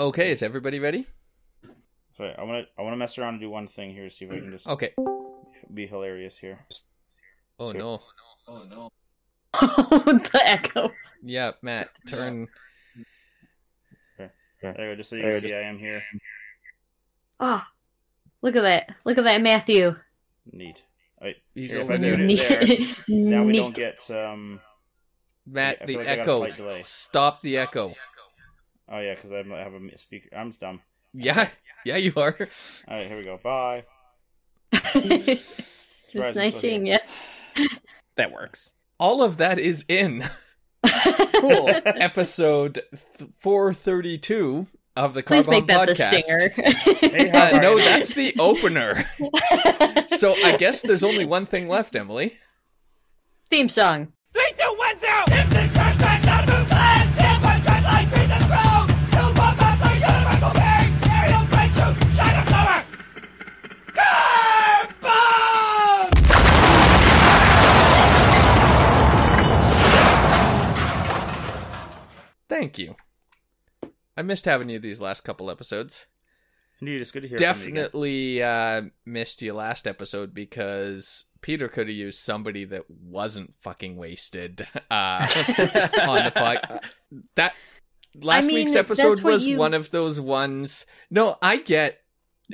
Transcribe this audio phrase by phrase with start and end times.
[0.00, 1.06] Okay, is everybody ready?
[2.16, 4.24] Sorry, I want to I want to mess around and do one thing here, see
[4.24, 4.94] if I can just Okay.
[5.74, 6.58] be hilarious here.
[7.58, 7.78] Oh Sure.
[7.78, 8.00] no.
[8.48, 8.90] Oh no!
[9.60, 10.90] the echo.
[11.22, 12.48] Yeah, Matt, turn.
[14.16, 14.30] There
[14.62, 16.02] you go, just so you can see I am here.
[17.38, 17.68] Ah,
[18.40, 18.96] look at that!
[19.04, 19.96] Look at that, Matthew.
[20.50, 20.82] Neat.
[21.20, 22.18] Wait, He's here, if over I there.
[22.18, 22.96] it there, Neat.
[23.08, 24.60] now we don't get um.
[25.46, 26.80] Matt, I the like I got a echo.
[26.84, 27.94] Stop the echo.
[28.90, 30.28] Oh yeah, because I have a speaker.
[30.36, 30.80] I'm dumb.
[31.14, 31.48] Yeah,
[31.84, 32.36] yeah, you are.
[32.88, 33.38] All right, here we go.
[33.42, 33.84] Bye.
[34.72, 36.98] it's nice seeing you.
[38.16, 38.72] That works.
[38.98, 40.28] All of that is in
[41.40, 41.70] Cool.
[41.84, 42.74] episode
[43.18, 44.66] th- 432
[44.96, 46.10] of the Please Carbon make that Podcast.
[46.10, 47.34] the stinger.
[47.34, 49.04] Uh, no, that's the opener.
[50.16, 52.34] So I guess there's only one thing left, Emily.
[53.48, 54.12] Theme song.
[72.60, 72.94] Thank you.
[74.16, 76.06] I missed having you these last couple episodes.
[76.80, 77.38] Indeed, it's good to hear.
[77.38, 77.74] from you again.
[77.74, 83.96] Definitely uh, missed you last episode because Peter could have used somebody that wasn't fucking
[83.96, 85.26] wasted uh,
[86.06, 86.80] on the pod.
[87.36, 87.54] That
[88.20, 90.84] last mean, week's episode was you- one of those ones.
[91.10, 92.00] No, I get.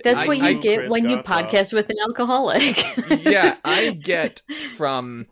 [0.05, 1.51] That's I- what you I- get Chris when you Gotts off.
[1.51, 3.25] podcast with an alcoholic.
[3.25, 4.43] yeah, I get
[4.77, 5.27] from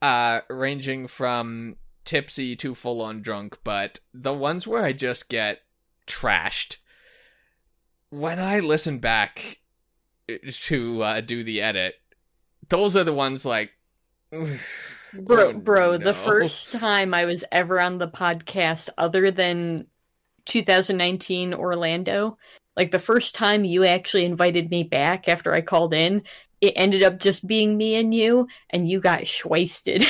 [0.00, 1.74] uh ranging from
[2.08, 5.60] tipsy to full on drunk, but the ones where I just get
[6.06, 6.78] trashed
[8.08, 9.58] when I listen back
[10.26, 11.96] to uh, do the edit,
[12.70, 13.72] those are the ones like
[14.32, 15.98] Bro, Oh, bro, no.
[15.98, 19.86] the first time I was ever on the podcast, other than
[20.46, 22.38] 2019 Orlando,
[22.76, 26.22] like the first time you actually invited me back after I called in,
[26.60, 30.04] it ended up just being me and you, and you got shwasted.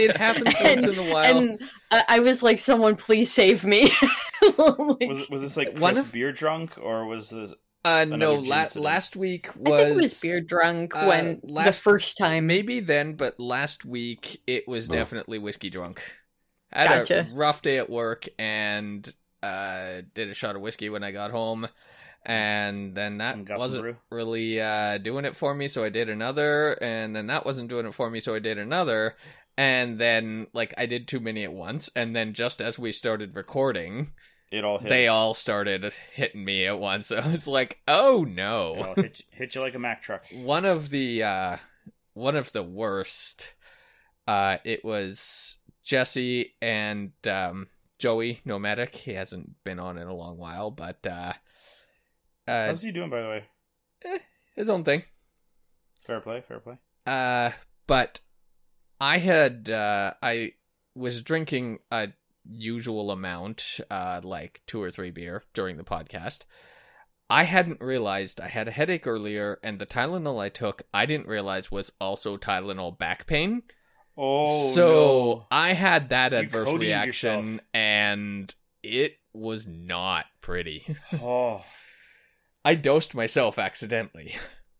[0.00, 1.36] it happens once in a while.
[1.38, 1.60] and
[1.90, 3.90] I, I was like, "Someone, please save me!"
[4.42, 7.54] Like, Was was this like One Chris of- beer drunk or was this?
[7.84, 11.40] uh no, another la- last week I was think it was beer drunk uh, when
[11.44, 12.46] the last- first time.
[12.46, 16.00] Maybe then, but last week it was definitely whiskey drunk.
[16.72, 17.28] I had Gotcha.
[17.30, 21.30] a rough day at work and uh, did a shot of whiskey when I got
[21.32, 21.68] home,
[22.24, 27.14] and then that wasn't really uh, doing it for me, so I did another, and
[27.16, 29.16] then that wasn't doing it for me, so I did another,
[29.56, 33.34] and then like I did too many at once, and then just as we started
[33.34, 34.12] recording,
[34.50, 34.88] It all hit.
[34.88, 37.06] they all started hitting me at once.
[37.08, 40.24] So it's like, oh no hit, you- hit you like a Mack truck.
[40.32, 41.56] one of the uh
[42.14, 43.54] one of the worst
[44.28, 47.66] uh it was jesse and um
[47.98, 51.32] joey nomadic he hasn't been on in a long while but uh
[52.52, 53.44] uh How's he doing, by the way?
[54.04, 54.18] Eh,
[54.56, 55.04] his own thing
[56.00, 56.78] Fair play, fair play.
[57.06, 57.50] uh
[57.86, 58.20] but
[59.00, 60.52] i had uh i
[60.94, 62.08] was drinking a
[62.44, 66.44] usual amount uh like two or three beer during the podcast
[67.30, 71.28] I hadn't realized I had a headache earlier, and the Tylenol I took, I didn't
[71.28, 73.62] realize was also Tylenol back pain.
[74.18, 75.46] Oh, so no.
[75.50, 77.60] I had that You adverse reaction, yourself.
[77.72, 80.84] and it was not pretty.
[81.14, 81.62] Oh,
[82.64, 84.34] I dosed myself accidentally.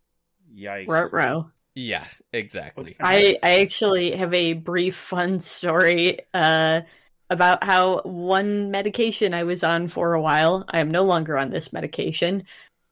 [0.57, 0.89] yikes!
[0.89, 1.51] Ruh-roh.
[1.75, 2.97] yeah, exactly.
[3.01, 6.83] I I actually have a brief fun story uh
[7.31, 10.65] about how one medication I was on for a while.
[10.69, 12.45] I am no longer on this medication.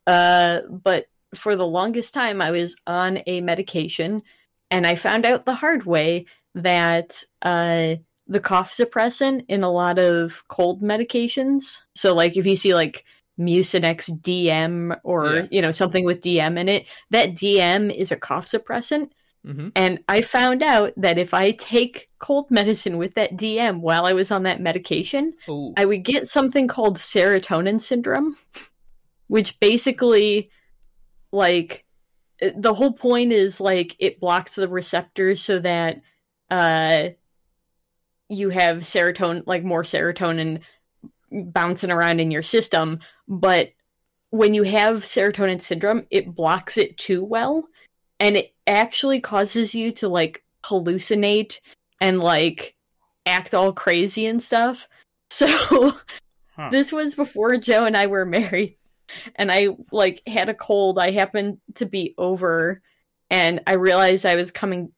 [0.07, 4.23] Uh but for the longest time I was on a medication
[4.71, 7.97] and I found out the hard way that uh
[8.27, 11.79] the cough suppressant in a lot of cold medications.
[11.95, 13.05] So like if you see like
[13.41, 15.47] Mucinex DM or Yeah.
[15.51, 19.11] you know something with DM in it, that DM is a cough suppressant
[19.45, 24.05] hmm and I found out that if I take cold medicine with that DM while
[24.05, 25.73] I was on that medication, Ooh.
[25.79, 28.37] I would get something called serotonin syndrome,
[29.29, 30.51] which basically,
[31.33, 31.87] like,
[32.43, 36.03] uh, the whole point is like it blocks the receptors so that
[36.51, 37.09] uh,
[38.29, 40.61] you have serotonin, like more serotonin
[41.31, 43.01] bouncing around in your system.
[43.29, 43.73] But
[44.31, 47.69] when you have serotonin syndrome, it blocks it too well
[48.21, 51.59] and it actually causes you to like hallucinate
[52.01, 52.75] and like
[53.27, 54.87] act all crazy and stuff.
[55.33, 55.93] So
[56.57, 56.69] Huh.
[56.73, 58.77] this was before Joe and I were married
[59.37, 60.99] and I like had a cold.
[60.99, 62.83] I happened to be over
[63.31, 64.93] and I realized I was coming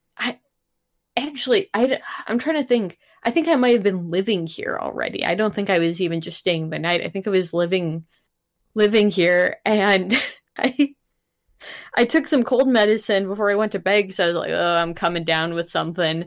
[1.17, 2.99] actually I I'm trying to think.
[3.25, 5.25] I think I might have been living here already.
[5.25, 7.03] I don't think I was even just staying the night.
[7.03, 8.05] I think I was living
[8.75, 10.21] living here and
[10.59, 10.95] I
[11.95, 14.77] I took some cold medicine before I went to bed because I was like, oh,
[14.77, 16.27] I'm coming down with something.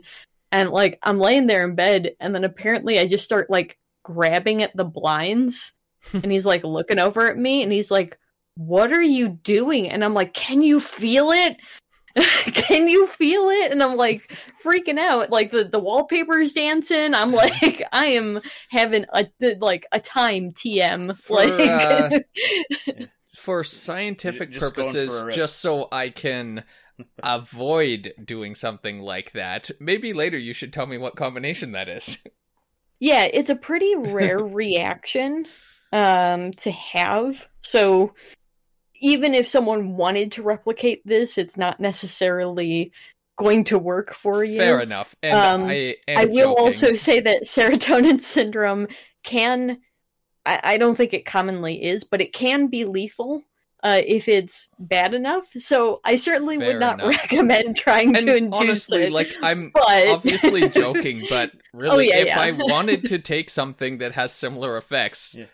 [0.52, 4.62] And like I'm laying there in bed and then apparently I just start like grabbing
[4.62, 5.72] at the blinds
[6.12, 8.18] and he's like looking over at me and he's like,
[8.56, 9.90] What are you doing?
[9.90, 11.56] And I'm like, Can you feel it?
[12.46, 13.72] Can you feel it?
[13.72, 15.30] And I'm like freaking out.
[15.30, 17.14] Like the, the wallpaper's dancing.
[17.14, 18.40] I'm like, I am
[18.70, 19.26] having a
[19.58, 21.16] like a time TM.
[21.16, 26.64] For, uh, For scientific Just purposes, for just so I can
[27.22, 32.24] avoid doing something like that, maybe later you should tell me what combination that is.
[32.98, 35.44] Yeah, it's a pretty rare reaction
[35.92, 37.46] um to have.
[37.60, 38.14] So
[39.00, 42.92] even if someone wanted to replicate this, it's not necessarily
[43.36, 44.56] going to work for you.
[44.58, 45.14] Fair enough.
[45.22, 46.64] And Um, I am I will joking.
[46.64, 48.88] also say that serotonin syndrome
[49.24, 49.78] can
[50.46, 53.42] I, I don't think it commonly is, but it can be lethal
[53.82, 55.46] uh, if it's bad enough.
[55.58, 57.10] So I certainly Fair would not enough.
[57.22, 59.12] recommend trying And to induce honestly, it.
[59.12, 62.40] like I'm but obviously joking, but really, Oh, yeah, if yeah.
[62.40, 65.46] I wanted to take something that has similar effects, Yeah.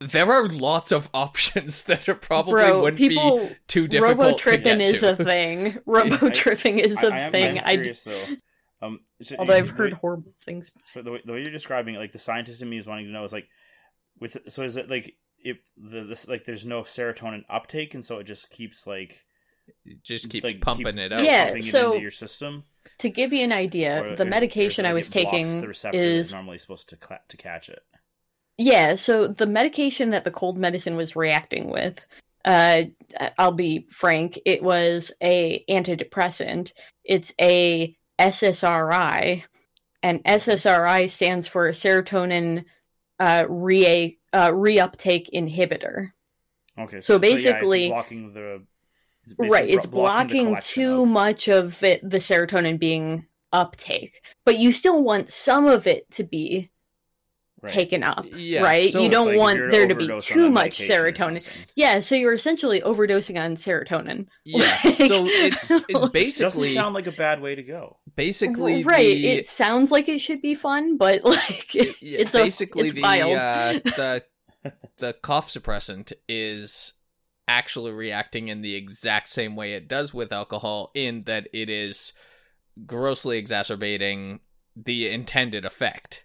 [0.00, 4.38] There are lots of options that are probably bro, wouldn't be too difficult robo to
[4.38, 5.12] tripping is to.
[5.12, 5.78] a thing.
[5.86, 7.58] Robo tripping is I, a I am, thing.
[7.58, 8.24] I'm I curious though.
[8.82, 10.70] Um, so although I've heard way- horrible things.
[10.92, 13.06] So the way, the way you're describing it, like the scientist in me is wanting
[13.06, 13.48] to know is like,
[14.20, 18.18] with so is it like it the this like there's no serotonin uptake and so
[18.18, 19.24] it just keeps like
[19.84, 21.22] It just keeps like, pumping keeps it out.
[21.22, 22.64] Yeah, pumping it so- into your system.
[23.00, 26.58] To give you an idea, Or the medication I was taking the receptor is normally
[26.58, 27.80] supposed to cla to catch it.
[28.58, 32.04] Yeah, so the medication that the cold medicine was reacting with,
[32.44, 32.84] uh,
[33.38, 36.72] I'll be frank, it was a antidepressant.
[37.04, 39.42] It's a SSRI,
[40.02, 42.64] and SSRI stands for serotonin
[43.18, 46.08] uh, re uh, reuptake inhibitor.
[46.78, 48.62] Okay, So yeah, basically- it's blocking the
[49.24, 54.24] it's basically Right, it's the blocking too of- much of it, the serotonin being uptake,
[54.44, 56.70] but you still want some of it to be
[57.66, 57.74] right.
[57.74, 58.90] taken up, Yeah, right?
[58.90, 61.72] so you don't like want there to be too much serotonin.
[61.76, 64.26] Yeah, so you're essentially overdosing on serotonin.
[64.44, 67.98] Yeah, Like- so it's it's It doesn't sound like a bad way to go.
[68.14, 69.14] basically right.
[69.14, 72.92] the, It sounds like it should be fun, but like it- yeah, it's basically a,
[72.92, 73.72] it's the uh,
[74.64, 76.94] the the cough suppressant is
[77.48, 82.12] actually reacting in the exact same way it does with alcohol in that it is
[82.86, 84.40] grossly exacerbating
[84.74, 86.24] the intended effect.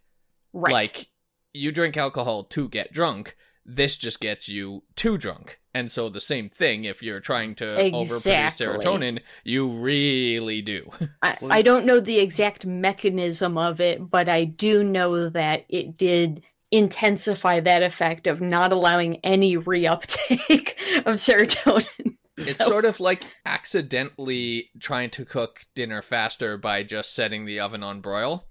[0.54, 0.74] right.
[0.74, 1.08] Like
[1.54, 5.60] you drink alcohol to get drunk, this just gets you too drunk.
[5.74, 10.90] And so the same thing if you're trying to overproduce serotonin, you really do.
[11.22, 15.96] I, I don't know the exact mechanism of it, but I do know that it
[15.96, 20.74] did intensify that effect of not allowing any reuptake
[21.06, 22.18] of serotonin.
[22.38, 27.60] It's So- sort of like accidentally trying to cook dinner faster by just setting the
[27.60, 28.48] oven on broil.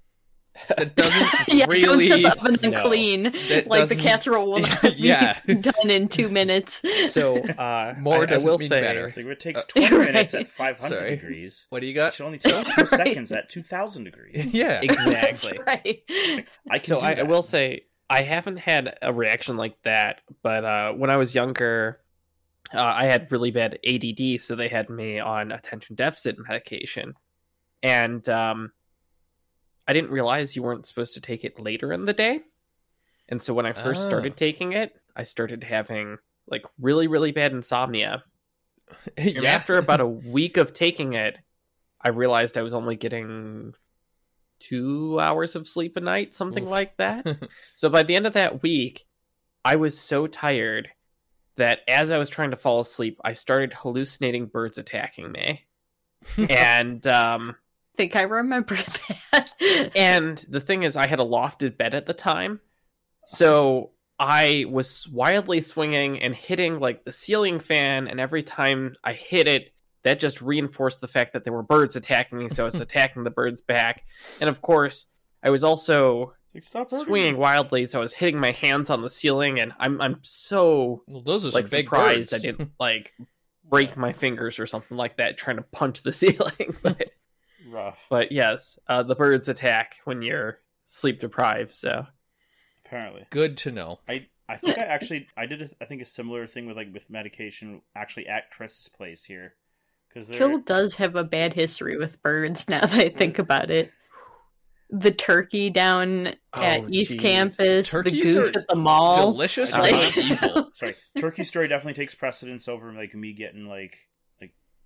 [0.68, 2.08] That doesn't yeah, really.
[2.08, 2.82] don't set the oven on No.
[2.88, 3.22] clean.
[3.24, 5.38] That like the doesn't- casserole will not Yeah.
[5.46, 6.82] be done in two minutes.
[7.08, 9.10] So uh, More I, I will mean say, better.
[9.12, 10.40] So if it takes Uh, 20 minutes right.
[10.46, 11.66] at 500 degrees.
[11.70, 12.14] What do you It got?
[12.14, 12.88] should only take two Right.
[12.88, 14.46] seconds at 2000 degrees.
[14.54, 14.80] Yeah.
[14.82, 15.58] Exactly.
[15.58, 16.04] That's right.
[16.70, 20.64] I can So I, I will say I haven't had a reaction like that, but
[20.64, 22.00] uh, when I was younger,
[22.74, 27.14] uh, I had really bad ADD, so they had me on attention deficit medication,
[27.82, 28.72] and um,
[29.90, 32.42] I didn't realize you weren't supposed to take it later in the day.
[33.28, 34.08] And so when I first Oh.
[34.08, 38.22] started taking it, I started having like really really bad insomnia.
[39.16, 39.52] And yeah.
[39.52, 40.06] after about a
[40.38, 41.38] week of taking it,
[42.00, 43.74] I realized I was only getting
[44.60, 46.70] two hours of sleep a night, something Oof.
[46.70, 47.26] like that.
[47.74, 49.06] so by the end of that week,
[49.64, 50.88] I was so tired
[51.56, 55.66] that as I was trying to fall asleep, I started hallucinating birds attacking me.
[56.48, 57.56] and um
[58.00, 58.78] think I remember
[59.32, 59.50] that.
[59.94, 62.60] and the thing is I had a lofted bed at the time.
[63.26, 69.12] So I was wildly swinging and hitting like the ceiling fan and every time I
[69.12, 72.66] hit it that just reinforced the fact that there were birds attacking me so I
[72.66, 74.04] was attacking the birds back.
[74.40, 75.06] And of course,
[75.42, 79.10] I was also like, stop swinging wildly so I was hitting my hands on the
[79.10, 82.32] ceiling and I'm I'm so well, those are like some big surprised birds.
[82.32, 83.12] I didn't like
[83.68, 86.74] break my fingers or something like that trying to punch the ceiling.
[86.82, 87.10] but
[87.70, 91.72] Rough, but yes, uh, the birds attack when you're sleep deprived.
[91.72, 92.06] So
[92.84, 93.24] apparently.
[93.30, 94.00] Good to know.
[94.08, 96.92] I I think I actually I did a, I think a similar thing with like
[96.92, 99.54] with medication actually at Chris's place here
[100.08, 103.92] because Kill does have a bad history with birds now that I think about it.
[104.90, 107.20] the turkey down at Oh, East jeez.
[107.20, 109.30] Campus, Turkeys the goose at the mall.
[109.32, 110.70] Delicious, Like- evil.
[110.74, 113.94] Sorry, Turkey Story definitely takes precedence over like me getting like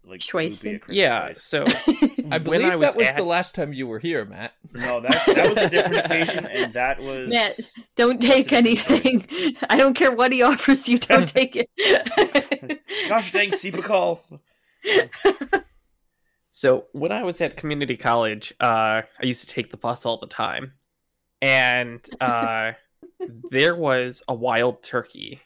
[0.05, 0.65] like like Schweissen?
[0.65, 1.43] loopy at Christmas Yeah, Days.
[1.43, 1.65] so
[2.31, 4.53] I When believe I was that was at- the last time you were here, Matt.
[4.73, 7.59] No, that that was a different occasion, and that was Matt,
[7.97, 9.57] Don't take That's a anything.
[9.71, 10.99] I don't care what he offers you.
[10.99, 11.69] Don't take it.
[13.09, 14.21] Gosh dang, Cepacol.
[16.51, 20.19] So when I was at community college, uh, I used to take the bus all
[20.19, 20.73] the time,
[21.43, 22.73] and uh,
[23.51, 25.41] there was a wild turkey.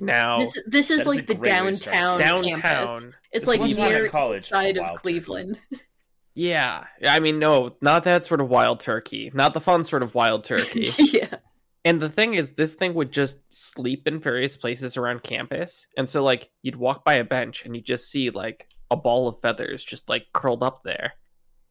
[0.00, 2.60] Now This, this is like a the great way to start downtown.
[2.60, 3.14] campus.
[3.32, 5.02] It's This like one's not near at college, side of wild turkey.
[5.02, 5.58] Cleveland.
[6.34, 10.14] yeah, I mean, no, not that sort of wild turkey, not the fun sort of
[10.14, 10.90] wild turkey.
[10.98, 11.36] yeah.
[11.84, 15.86] And the thing is, this thing would just sleep in various places around campus.
[15.96, 19.26] And so, like, you'd walk by a bench and you just see, like, a ball
[19.28, 21.14] of feathers just, like, curled up there.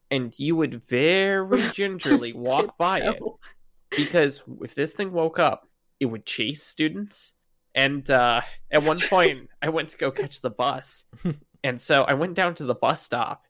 [0.10, 3.22] And you would very gingerly walk by it.
[3.96, 5.68] Because if this thing woke up,
[6.00, 7.34] it would chase students.
[7.78, 8.42] And uh,
[8.72, 11.06] at one point, I went to go catch the bus.
[11.64, 13.46] And so I went down to the bus stop,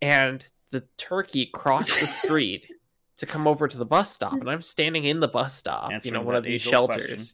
[0.00, 2.64] and the turkey crossed the street
[3.18, 4.32] to come over to the bus stop.
[4.34, 7.06] And I'm standing in the bus stop, you know, one of these shelters.
[7.06, 7.26] question.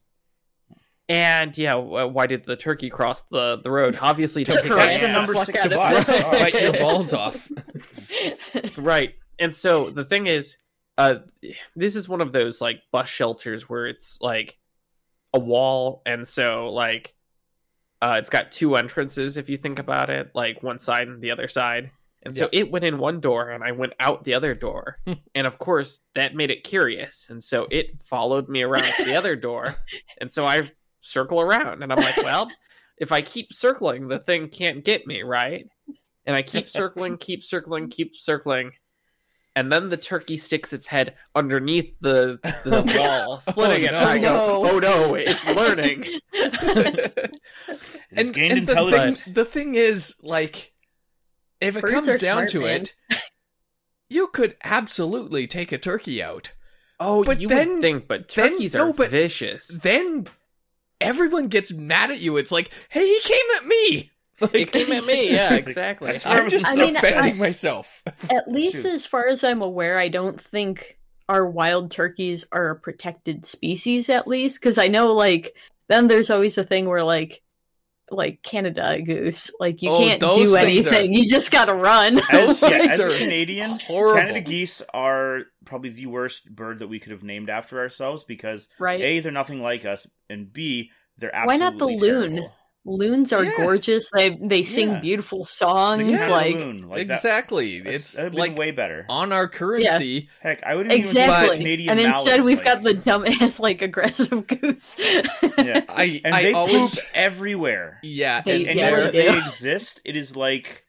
[1.09, 3.97] And yeah, why did the turkey cross the, the road?
[4.03, 5.15] Obviously, to To kick harass That's the ass.
[5.15, 6.07] number six out of bus.
[6.23, 6.63] Bite right.
[6.63, 7.49] your balls off.
[8.77, 10.57] right and so the thing is
[10.99, 11.17] uh
[11.75, 14.59] this is one of those like bus shelters where it's like
[15.37, 17.15] a wall and so like
[18.03, 21.31] uh it's got two entrances if you think about it like one side and the
[21.31, 21.91] other side.
[22.23, 24.99] And so it went in one door and i went out the other door.
[25.35, 27.29] And of course that made it curious.
[27.31, 29.77] And so it followed me around to the other door.
[30.21, 32.51] And so i circle around and i'm like well
[32.99, 35.69] if i keep circling the thing can't get me right?
[36.27, 38.73] And I keep circling, keep circling, keep circling,
[39.57, 43.91] and then the turkey sticks its head underneath the the oh, wall, splitting it.
[43.91, 43.99] no.
[43.99, 46.05] And I go, Oh, "Oh no, it's learning."
[48.11, 49.25] It's gained the intelligence.
[49.25, 50.73] thing, the thing is, like,
[51.61, 52.83] if it Birds comes down smart, to man.
[52.83, 52.95] it,
[54.09, 56.53] you could absolutely take a turkey out.
[57.01, 59.69] oh, But you then- would think, but then- turkeys no, are but- vicious.
[59.69, 60.27] Then
[61.01, 62.37] everyone gets mad at you.
[62.37, 64.11] It's like, hey, he came at me.
[64.41, 66.11] Like, It came at me, yeah, It's like, exactly.
[66.11, 68.03] I swear I'm was just I mean, defending I- myself.
[68.31, 68.91] At least true.
[68.91, 74.09] as far as I'm aware, I don't think our wild turkeys are a protected species.
[74.11, 75.55] At least because I know, like,
[75.89, 77.43] then there's always a thing where like.
[78.09, 81.13] Like Canada goose, like you Oh, can't do things are- anything.
[81.13, 82.21] You just gotta run.
[82.31, 84.21] As, yeah, Those as a Canadian, horrible.
[84.21, 88.69] Canada geese are probably the worst bird that we could have named after ourselves because
[88.79, 89.01] right?
[89.01, 92.49] a they're nothing like us, and b they're Why not the absolutely loon?
[92.87, 92.99] Terrible.
[92.99, 93.53] Loons are Yeah.
[93.57, 94.11] gorgeous.
[94.15, 95.01] They they sing Yeah.
[95.01, 96.03] beautiful songs.
[96.11, 97.81] Canada like loon, like exactly.
[97.81, 99.05] that's- it's that'd been like way better.
[99.09, 100.29] on our currency.
[100.41, 101.57] Heck, I wouldn't even take exactly.
[101.59, 104.97] Canadian And instead, mallard, we've like- got the dumbass like aggressive goose.
[104.99, 105.25] Yeah.
[105.89, 107.99] I and I they always poop everywhere.
[108.03, 108.41] yeah.
[108.43, 110.85] They- and, And Yeah, anywhere they that they exist, it is like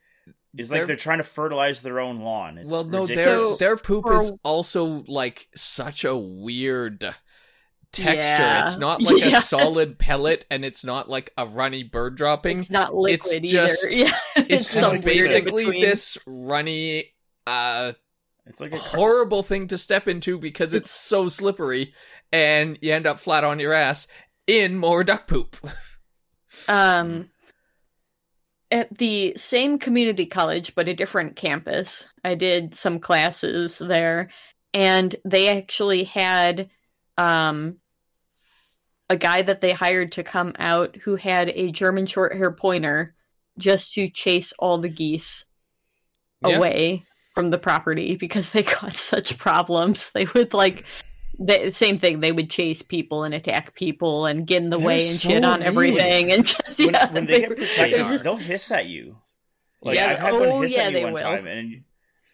[0.57, 2.57] it's like They're- they're, trying to fertilize their own lawn.
[2.57, 3.57] It's well, no, their ridiculous.
[3.59, 7.13] their poop is also like such a weird
[7.91, 8.43] texture.
[8.43, 8.63] Yeah.
[8.63, 9.37] It's not like Yeah.
[9.37, 12.59] a solid pellet, and it's not like a runny bird dropping.
[12.59, 13.67] it's not liquid It's either.
[13.67, 17.13] just- yeah, It's just just weird in basically this runny,
[17.45, 17.93] uh,
[18.45, 21.93] It's like a horrible thing to step into because it's so slippery,
[22.31, 24.07] and you end up flat on your ass
[24.47, 25.55] in more duck poop.
[26.67, 27.29] Um,
[28.71, 34.29] at the same community college, but a different campus, I did some classes there,
[34.73, 36.69] and they actually had
[37.17, 37.77] um,
[39.09, 43.15] a guy that they hired to come out who had a German short hair pointer
[43.57, 45.45] just to chase all the geese
[46.45, 46.57] Yeah.
[46.57, 50.11] away from the property because they got such problems.
[50.11, 50.83] They would like
[51.39, 52.19] the same thing.
[52.19, 55.29] They would chase people and attack people and get in the They're way and so
[55.29, 55.67] shit on mean.
[55.67, 56.31] everything.
[56.31, 59.17] And just when, yeah, when they get were- protected, they're just- they'll hiss at you.
[59.81, 61.21] Like Yeah, I've had oh, one hiss yeah, at they you one will.
[61.21, 61.83] time, and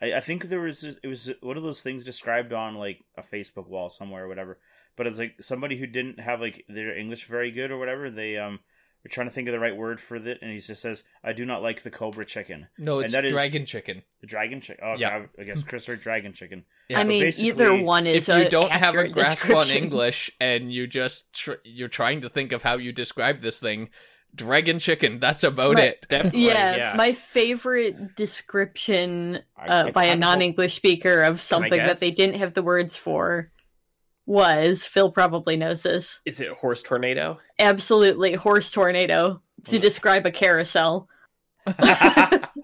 [0.01, 3.03] I, I think there was this- it was one of those things described on like
[3.17, 4.57] a Facebook wall somewhere or whatever.
[4.95, 8.09] But it's like somebody who didn't have like their English very good or whatever.
[8.12, 8.59] They um
[9.03, 11.33] were trying to think of the right word for it, and he just says, "I
[11.33, 14.03] do not like the cobra chicken, No, And it's that is- dragon chicken.
[14.21, 15.25] the dragon chicken." Oh, Yeah.
[15.38, 16.63] I, I guess Chris heard dragon chicken.
[16.89, 18.29] Yeah, I but mean, either one is.
[18.29, 19.69] if you a don't have a grasp on.
[19.71, 23.89] English and you just tr- you're trying to think of how you describe this thing,
[24.35, 25.19] dragon chicken.
[25.19, 25.89] That's about Right.
[25.89, 26.05] it.
[26.09, 26.93] Definitely, Yeah, yeah.
[26.95, 32.53] my favorite description uh, I by a non-English speaker of something that they didn't have
[32.53, 33.51] the words for
[34.25, 36.22] was Phil probably knows this.
[36.25, 37.39] Is it horse tornado?
[37.60, 41.08] Absolutely, horse tornado to Well- describe a carousel.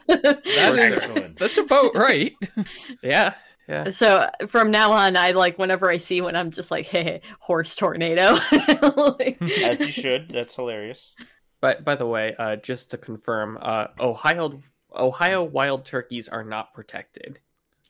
[0.08, 1.38] That is Excellent.
[1.38, 2.34] that's about right.
[3.04, 3.36] Yeah,
[3.68, 3.92] yeah.
[3.92, 7.76] So from now on, I like whenever I see one, I'm just like, hey, horse
[7.76, 8.38] tornado.
[9.20, 10.30] Like- As you should.
[10.30, 11.14] That's hilarious.
[11.62, 14.62] But by the way, uh, just to confirm, uh, Ohio
[14.96, 17.40] Ohio wild turkeys are not protected.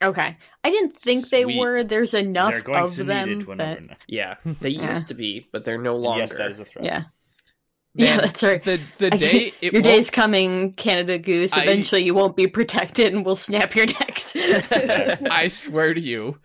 [0.01, 1.83] Okay, I didn't think they were.
[1.83, 3.29] There's enough They're going of to them.
[3.29, 3.81] need it whenever.
[3.87, 4.93] that- Yeah, they Yeah.
[4.93, 6.21] used to be, but they're no longer.
[6.21, 6.85] Yes, that is a threat.
[6.85, 7.03] yeah,
[7.95, 8.63] yeah, that's right.
[8.63, 11.53] The the I day it your won't- day's coming, Canada Goose.
[11.53, 14.33] I- Eventually, you won't be protected, and we'll snap your necks.
[14.35, 16.37] I swear to you,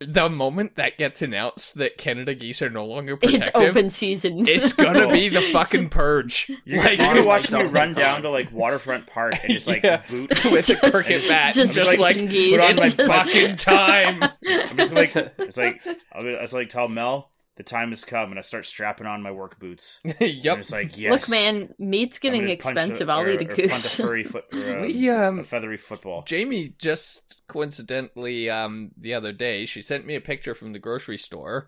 [0.00, 4.46] the moment that gets announced that Canada geese are no longer protective, it's open season.
[4.46, 6.50] it's gonna be the fucking purge.
[6.64, 9.82] You're, Like, you're my watching me run down to like Waterfront Park and just like
[9.84, 10.02] Yeah.
[10.08, 10.30] boot.
[10.52, 12.56] with a Just- cricket bat, just just, like, like geese.
[12.60, 14.22] put on my Just- fucking time.
[14.22, 18.04] I'm just like, it's like, I was I was like, tell Mel the time has
[18.04, 20.00] come, and I start strapping on my work boots.
[20.04, 20.58] And yep.
[20.58, 21.12] it's like, yes.
[21.12, 23.10] Look, man, meat's getting punch expensive.
[23.10, 23.94] I'll or- eat a or punt a goose.
[23.96, 26.22] furry foot, or a, We, um, a feathery football.
[26.22, 31.16] Jamie just coincidentally um the other day she sent me a picture from the grocery
[31.16, 31.66] store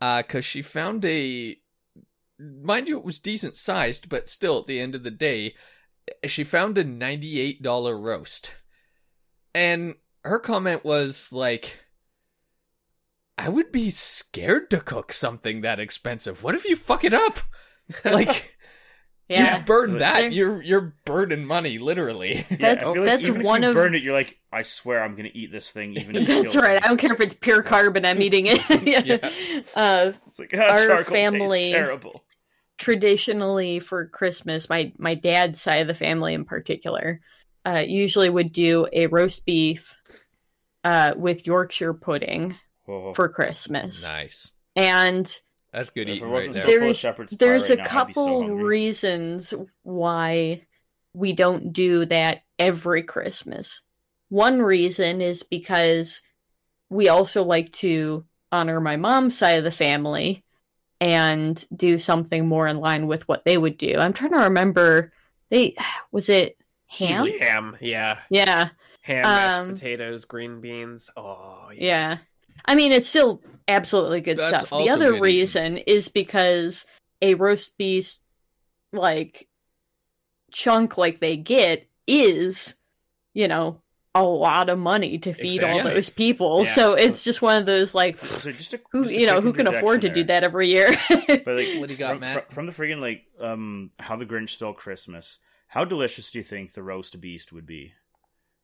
[0.00, 1.56] uh cuz she found a
[2.40, 5.54] mind you it was decent sized but still at the end of the day
[6.26, 8.54] she found a $98 roast.
[9.54, 9.94] And
[10.24, 11.78] her comment was like
[13.40, 16.42] I would be scared to cook something that expensive.
[16.44, 17.38] What if you fuck it up?
[18.04, 18.56] Like
[19.28, 22.44] yeah, you burn that, There- you're you're burning money literally.
[22.50, 24.38] Yeah, That's- I feel like that's even one if you of- burn it, you're like,
[24.52, 26.72] I swear I'm gonna eat this thing, even if it That's right.
[26.74, 26.76] me.
[26.84, 28.04] I don't care if it's pure carbon.
[28.04, 28.60] I'm eating it.
[28.84, 29.16] yeah.
[29.76, 32.22] Uh, It's like ah, Our charcoal family- terrible.
[32.78, 37.20] traditionally for Christmas, my my dad's side of the family in particular,
[37.64, 39.96] uh, usually would do a roast beef
[40.84, 42.56] uh, with Yorkshire pudding
[42.90, 43.14] Whoa.
[43.14, 44.52] for Christmas, nice.
[44.76, 45.24] and
[45.72, 46.62] That's good If it eating right wasn't there.
[46.64, 50.62] so full of There's- shepherd's pie there's right a now, I'd so couple reasons why
[51.14, 53.82] we don't do that every Christmas.
[54.28, 56.22] One reason is because
[56.88, 60.44] we also like to honor my mom's side of the family
[61.00, 63.96] and do something more in line with what they would do.
[63.98, 65.12] I'm trying to remember
[65.50, 65.76] they
[66.12, 66.56] was it
[66.86, 67.26] ham?
[67.26, 68.18] ham, yeah.
[68.28, 68.68] Yeah.
[69.02, 71.10] Ham, mashed Um, potatoes, green beans.
[71.16, 71.80] Oh, yeah.
[72.10, 72.16] Yeah.
[72.64, 74.70] I mean, it's still absolutely good That's stuff.
[74.70, 75.22] The other good eating.
[75.22, 76.86] reason is because
[77.22, 78.16] a roast beef,
[78.92, 79.48] like,
[80.52, 82.74] chunk like they get is,
[83.34, 83.80] you know,
[84.14, 86.64] a lot of money to feed all those people.
[86.64, 86.70] Yeah.
[86.70, 89.40] So it's just one of those, like, So just a, who, just a you know,
[89.40, 90.96] who can afford to interjection do that every year?
[91.08, 92.52] But like, What do you got, from, Matt?
[92.52, 95.38] From the friggin' like, um, how the Grinch stole Christmas.
[95.68, 97.94] How delicious do you think the roast beast would be?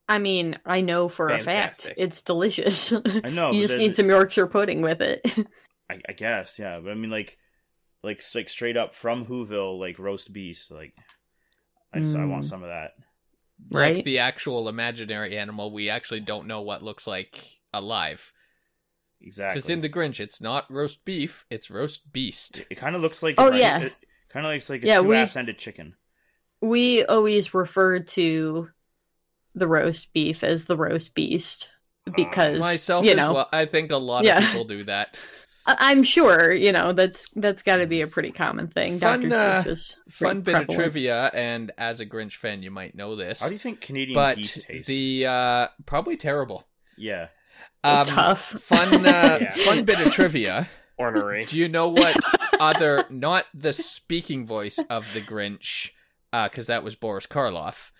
[0.08, 2.92] I mean, I know for a fact it's delicious.
[3.24, 3.50] I know.
[3.52, 5.20] you just need some Yorkshire pudding with it.
[5.90, 6.78] I, I guess, yeah.
[6.80, 7.38] But I mean, like,
[8.02, 10.70] like, like straight up from Whoville, like roast beast.
[10.70, 10.94] Like,
[11.92, 12.48] I just, I want Mm.
[12.48, 12.92] some of that.
[13.70, 13.96] Right.
[13.96, 17.42] Like the actual imaginary animal, we actually don't know what looks like
[17.72, 18.32] alive.
[19.22, 19.58] Exactly.
[19.58, 22.64] Because in the Grinch, it's not roast beef; it's roast beast.
[22.68, 23.36] it kind of looks like.
[23.38, 23.88] Oh, a, yeah.
[24.28, 25.94] Kind of looks like a Yeah, we- two-ass-ended chicken.
[26.60, 28.68] we always refer to
[29.56, 31.68] the roast beef as the roast beast
[32.14, 33.48] because Myself you as know well.
[33.52, 34.38] I think a lot Yeah.
[34.38, 35.18] of people do that.
[35.66, 39.00] I- I'm sure you know that's that's got to be a pretty common thing.
[39.00, 39.34] Fun, Dr.
[39.34, 42.94] uh, Seuss was Fun pretty bit of trivia, and as a Grinch fan, you might
[42.94, 43.40] know this.
[43.40, 44.86] How do you think Canadian but geese taste?
[44.86, 46.64] the uh, probably terrible.
[46.96, 47.28] Yeah.
[47.82, 48.42] Um, Tough.
[48.44, 49.50] Fun, uh, Yeah.
[49.64, 50.68] fun bit of trivia.
[50.98, 51.44] Ornery.
[51.46, 52.16] Do you know what
[52.60, 55.90] other, not the speaking voice of the Grinch,
[56.32, 57.90] because that was Boris Karloff,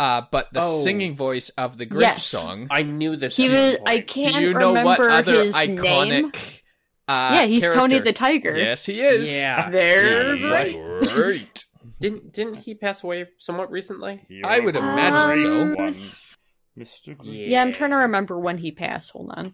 [0.00, 0.80] uh, but the Oh.
[0.82, 2.26] singing voice of the Grinch Yes.
[2.26, 2.66] song?
[2.70, 3.36] I knew this.
[3.36, 3.76] He was.
[3.76, 6.08] some I can't Do you know remember what other his iconic?
[6.08, 6.32] name.
[7.06, 8.56] Uh, yeah, he's Tony the Tiger.
[8.56, 9.30] Yes, he is.
[9.36, 9.68] Yeah.
[9.76, 11.64] There's Yeah, right.
[11.98, 14.22] Didn't didn't he pass away somewhat recently?
[14.44, 16.16] I would You're a imagine great so.
[16.78, 17.16] Mr.
[17.16, 17.48] Grinch.
[17.50, 19.10] Yeah, I'm trying to remember when he passed.
[19.10, 19.52] Hold on.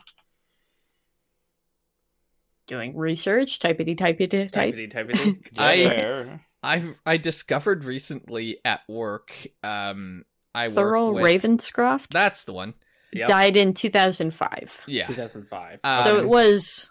[2.67, 3.59] Doing research.
[3.61, 4.75] Typity typity type.
[4.75, 5.49] Typity typity.
[5.59, 6.41] I- There.
[6.63, 9.33] I I discovered recently at work.
[9.63, 10.25] Um,
[10.57, 12.75] I Thurl work with, Ravenscroft That's the one.
[13.13, 13.29] Yep.
[13.29, 14.81] died in 2005.
[14.87, 15.07] Yeah.
[15.07, 15.79] 2005.
[15.85, 16.91] Um, so it was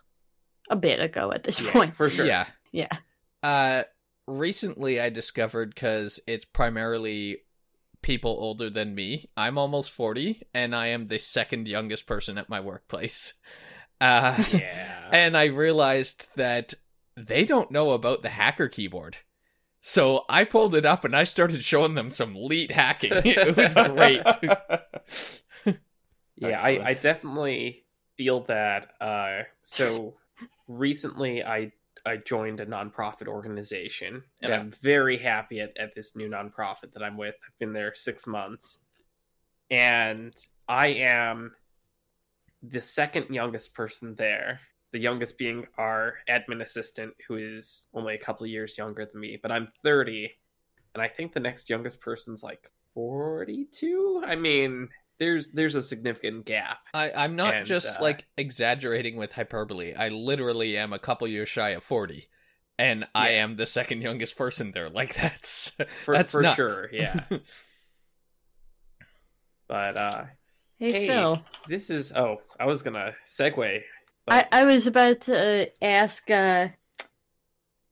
[0.69, 1.95] a bit ago at this Yeah, point.
[1.95, 2.25] for sure.
[2.25, 2.45] Yeah.
[2.71, 2.87] Yeah.
[3.43, 3.83] Uh,
[4.27, 7.39] recently I discovered because it's primarily
[8.01, 9.29] people older than me.
[9.37, 13.33] I'm almost forty, and I am the second youngest person at my workplace.
[14.01, 15.09] Uh, Yeah.
[15.13, 16.73] and I realized that
[17.15, 19.19] they don't know about the hacker keyboard.
[19.87, 23.11] So I pulled it up and I started showing them some leet hacking.
[23.23, 24.21] It was great.
[26.37, 27.85] Yeah, I, I definitely
[28.17, 28.91] feel that.
[28.99, 30.15] Uh, so
[30.67, 31.71] recently, I
[32.05, 34.59] I joined a nonprofit organization, and Yeah.
[34.59, 37.35] I'm very happy at, at this new nonprofit that I'm with.
[37.47, 38.79] I've been there six months,
[39.71, 40.33] and
[40.67, 41.55] I am
[42.61, 44.59] the second youngest person there.
[44.95, 49.19] The youngest being our admin assistant, who is only a couple of years younger than
[49.19, 50.31] me, but I'm 30,
[50.93, 54.23] and I think the next youngest person's like 42.
[54.25, 56.77] I mean, there's there's a significant gap.
[56.93, 59.93] I, I'm not And, just uh, like exaggerating with hyperbole.
[59.95, 62.29] I literally am a couple years shy of forty,
[62.79, 64.89] and I am the second youngest person there.
[64.89, 66.55] Like that's For, that's for nuts.
[66.55, 67.19] sure, yeah.
[69.67, 70.23] but uh
[70.77, 71.07] Hey, Hey.
[71.07, 71.41] Phil.
[71.67, 73.81] this is oh, I was gonna segue.
[74.27, 76.69] I, I was about to ask, uh,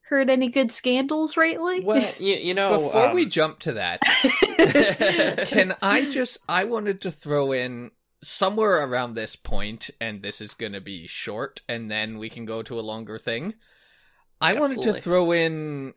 [0.02, 1.82] heard any good scandals lately?
[1.82, 4.02] Well, you, you know, Before we um, jump to that,
[5.48, 7.92] can I just I wanted to throw in
[8.24, 12.62] somewhere around this point, and this is gonna be short, and then we can go
[12.64, 13.56] to a longer thing.
[14.40, 15.94] I wanted to throw in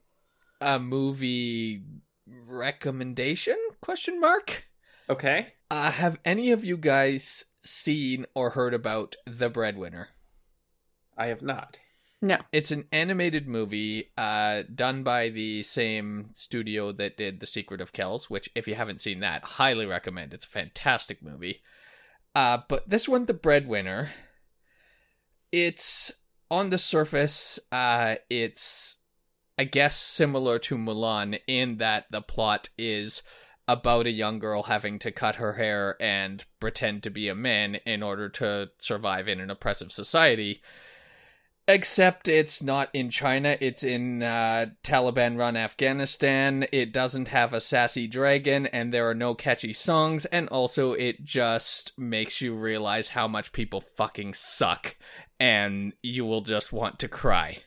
[0.61, 1.83] a movie
[2.27, 4.67] recommendation question mark
[5.09, 5.49] okay.
[5.71, 10.09] uh, have any of you guys seen or heard about the breadwinner
[11.17, 11.77] I have not.
[12.23, 12.39] no.
[12.53, 17.93] it's an animated movie uh, done by the same studio that did the secret of
[17.93, 21.63] kells which if you haven't seen that highly recommend it's a fantastic movie
[22.35, 24.11] uh, but this one the breadwinner
[25.53, 26.13] it's
[26.51, 28.97] on the surface uh, it's
[29.59, 33.23] i guess similar to mulan in that the plot is
[33.69, 37.77] about a young girl having to cut her hair and pretend to be a man
[37.87, 40.63] in order to survive in an oppressive society.
[41.69, 46.65] Except it's not in China, it's in uh, Taliban run Afghanistan.
[46.71, 51.25] It doesn't have a sassy dragon, and there are no catchy songs, and also it
[51.25, 54.97] just makes you realize how much people fucking suck,
[55.41, 57.59] and you will just want to cry.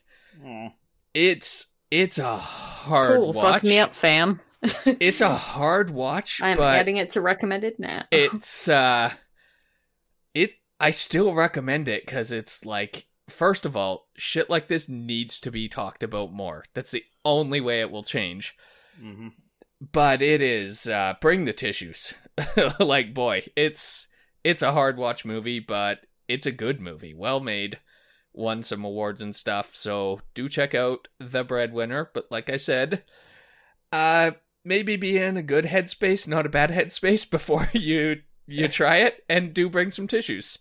[0.45, 0.69] Aw.
[1.13, 3.33] It's it's a hard Cool.
[3.33, 3.53] watch.
[3.55, 4.39] Fuck me up, fam.
[4.85, 8.05] It's a hard watch, I'm but adding it to recommended now.
[8.11, 9.11] it's uh
[10.33, 15.39] it i still recommend it because it's like first of all shit like this needs
[15.41, 16.65] to be talked about more.
[16.73, 18.55] That's the only way it will change.
[19.01, 19.31] Mhm.
[19.93, 22.13] but it is uh bring the tissues.
[22.79, 24.07] Like boy it's
[24.43, 27.13] it's a hard watch movie but it's a good movie.
[27.13, 27.79] Well made.
[28.33, 32.09] Won some awards and stuff so do check out the breadwinner.
[32.13, 33.03] But like i said
[33.91, 34.31] uh
[34.63, 39.23] maybe be in a good headspace not a bad headspace before you you try it
[39.29, 40.59] and do bring some tissues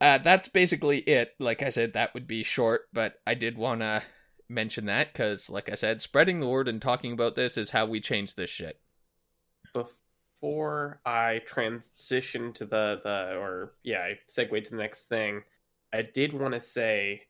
[0.00, 3.80] uh that's basically it like i said that would be short but i did want
[3.80, 4.02] to
[4.48, 7.86] mention that because like i said spreading the word and talking about this is how
[7.86, 8.80] we change this shit
[9.72, 15.42] Before I transition to the the or yeah, I segue to the next thing.
[15.92, 17.22] I did want to say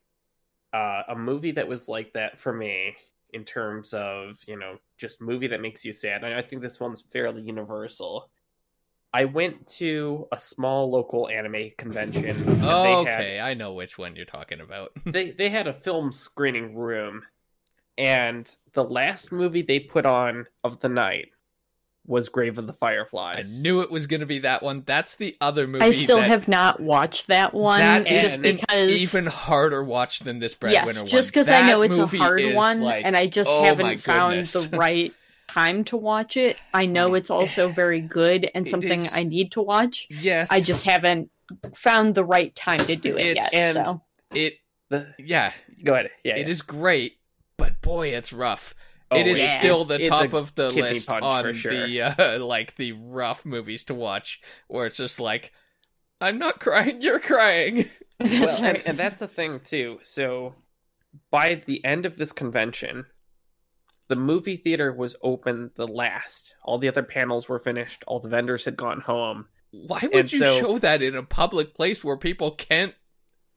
[0.73, 2.97] uh, a movie that was like that for me
[3.33, 6.23] in terms of you know just movie that makes you sad.
[6.25, 8.31] I think this one's fairly universal.
[9.13, 12.25] I went to a small local anime convention.
[12.47, 15.67] and oh, they had- okay i know which one you're talking about they they had
[15.67, 17.23] a film screening room
[17.97, 21.29] and the last movie they put on of the night
[22.07, 23.59] was Grave of the Fireflies.
[23.59, 26.27] i knew it was gonna be that one that's the other movie I still that,
[26.27, 30.87] have not watched that one that just an because even harder watch than this breadwinner
[30.87, 33.63] yes, one just because I know it's a hard one like, and I just oh
[33.63, 35.13] haven't found the right
[35.53, 36.57] time to watch it.
[36.73, 40.07] I know it's also very good and something is- I need to watch.
[40.09, 41.29] yes I just haven't
[41.75, 43.53] found the right time to do it It's- yet.
[43.53, 44.01] and- so
[44.33, 44.53] it
[45.19, 45.51] yeah
[45.83, 46.09] go ahead.
[46.23, 46.51] Yeah, It yeah.
[46.51, 47.17] is great,
[47.57, 48.73] but boy, it's rough.
[49.13, 49.59] Oh, it is yeah.
[49.59, 51.71] still the It's top of the list on sure.
[51.87, 55.51] the uh, like the rough movies to watch, where it's just like,
[56.21, 57.89] I'm not crying, you're crying.
[58.19, 58.83] that's well, and, right.
[58.85, 59.99] and that's the thing too.
[60.03, 60.55] So
[61.29, 63.05] by the end of this convention,
[64.11, 66.53] the movie theater was open the last.
[66.63, 68.03] All the other panels were finished.
[68.05, 69.47] All the vendors had gone home.
[69.71, 72.93] Why would And you so- show that in a public place where people can't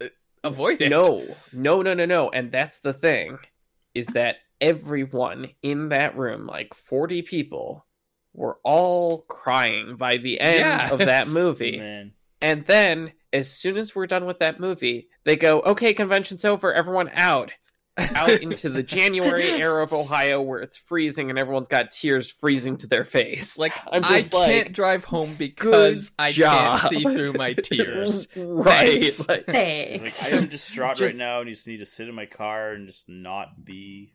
[0.00, 0.06] uh,
[0.44, 0.88] avoid it?
[0.88, 2.30] No, no, no, no, no.
[2.30, 3.38] And that's the thing
[3.94, 7.84] is that everyone in that room, like 40 people,
[8.32, 10.90] were all crying by the end Yeah.
[10.92, 11.78] of that movie.
[11.78, 12.12] Man.
[12.40, 16.72] And then, as soon as we're done with that movie, they go, okay, convention's over,
[16.72, 17.50] everyone out.
[17.96, 22.76] Out into the January air of Ohio where it's freezing and everyone's got tears freezing
[22.78, 23.56] to their face.
[23.56, 26.80] like I'm I just like, can't drive home because I job.
[26.80, 28.26] can't see through my tears.
[28.36, 29.04] right.
[29.14, 29.28] Thanks.
[29.28, 32.14] Like, Like, I am distraught Just- right now and you just need to sit in
[32.16, 34.12] my car and just not be.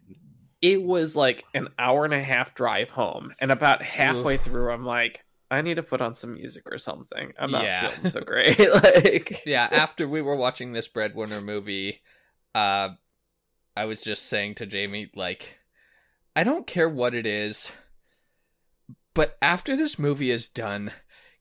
[0.61, 3.31] it was like an hour and a half drive home.
[3.39, 4.41] And about halfway Oof.
[4.41, 7.31] through, I'm like, I need to put on some music or something.
[7.39, 7.87] I'm not Yeah.
[7.87, 8.59] feeling so great.
[8.59, 12.01] like, yeah, after we were watching this breadwinner movie,
[12.53, 12.89] uh
[13.79, 15.57] I was just saying to Jamie, like,
[16.35, 17.71] I don't care what it is,
[19.13, 20.91] but after this movie is done,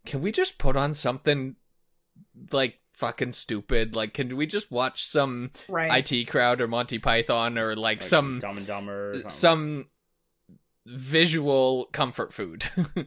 [0.06, 1.56] can we just put on something
[2.52, 3.94] like fucking stupid.
[3.94, 6.10] Like, can we just watch some Right.
[6.10, 9.22] IT crowd or Monty Python or like, Like some Dumb and Dumber.
[9.28, 9.86] some
[10.84, 12.64] visual comfort food?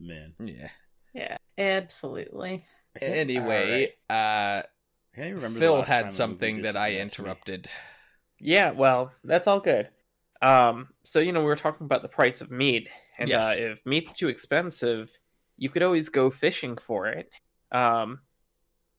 [0.00, 0.34] man.
[0.38, 0.68] yeah.
[1.12, 2.64] yeah, absolutely.
[2.94, 4.64] I can't- Anyway, uh, I
[5.18, 5.58] can't remember.
[5.58, 7.28] Phil had something that I something to me.
[7.28, 7.70] interrupted.
[8.40, 9.88] Yeah, well, that's all good.
[10.40, 13.44] Um, so you know, we were talking about the price of meat, and Yes.
[13.58, 15.10] uh, if meat's too expensive,
[15.56, 17.30] you could always go fishing for it.
[17.72, 18.20] Um,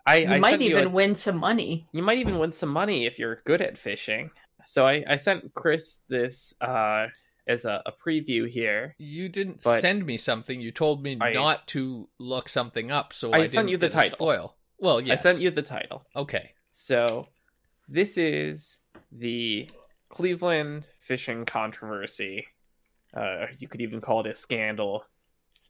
[0.05, 1.87] I, You I might even you, a- win some money.
[1.93, 4.31] you might even win some money if you're good at fishing.
[4.65, 7.07] So I, I sent Chris this uh
[7.47, 8.93] as a, a preview here.
[8.99, 10.59] You didn't send me something.
[10.61, 13.77] You told me I- not to look something up, so I I, sent didn't you
[13.77, 14.17] the get a title.
[14.17, 14.55] Spoil.
[14.79, 15.19] Well, yes.
[15.25, 16.05] I sent you the title.
[16.15, 16.51] Okay.
[16.71, 17.27] So,
[17.87, 18.79] this is
[19.11, 19.69] the
[20.09, 22.47] Cleveland fishing controversy.
[23.13, 25.03] Uh, you could even call it a scandal.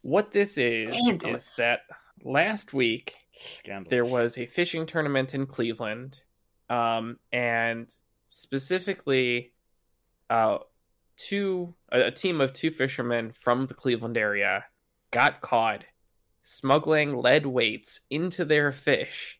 [0.01, 1.47] What this is Scandalous.
[1.47, 1.81] is that
[2.23, 3.89] last week Scandal.
[3.89, 6.21] there was a fishing tournament in Cleveland,
[6.69, 7.93] um, and
[8.27, 9.53] specifically,
[10.29, 10.59] uh,
[11.17, 14.65] two a, a team of two fishermen from the Cleveland area
[15.11, 15.83] got caught
[16.57, 19.39] smuggling lead weights into their fish,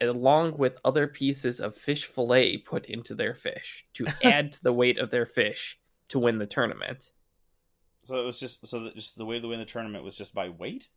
[0.00, 4.72] along with other pieces of fish fillet put into their fish to add to the
[4.72, 7.10] weight of their fish to win the tournament
[8.04, 10.32] So it was just so that just the way to win the tournament was just
[10.34, 10.88] by weight.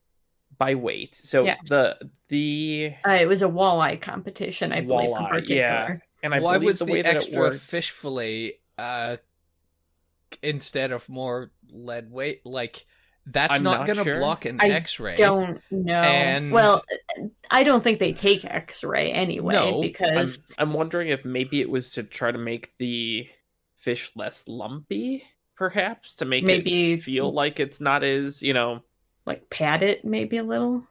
[0.57, 1.15] by weight.
[1.15, 1.57] So Yeah.
[1.63, 1.97] the
[2.29, 5.61] the Uh, it was a walleye competition, I believe, in Walleye, particular.
[5.61, 5.97] yeah.
[6.23, 9.17] and I Why believe was the the, way that extra worked, fish fillet uh,
[10.41, 12.41] instead of more lead weight?
[12.45, 12.85] Like
[13.25, 14.17] that's I'm not, not gonna sure.
[14.19, 15.13] block an I X-ray.
[15.13, 16.01] I don't know.
[16.01, 16.83] And- Well,
[17.49, 21.69] I don't think they take X-ray anyway No, I'm, because I'm wondering if maybe it
[21.69, 23.27] was to try to make the
[23.77, 25.23] fish less lumpy,
[25.55, 28.81] perhaps to make Maybe- it feel like it's not as you know.
[29.25, 30.85] like pad it maybe a little.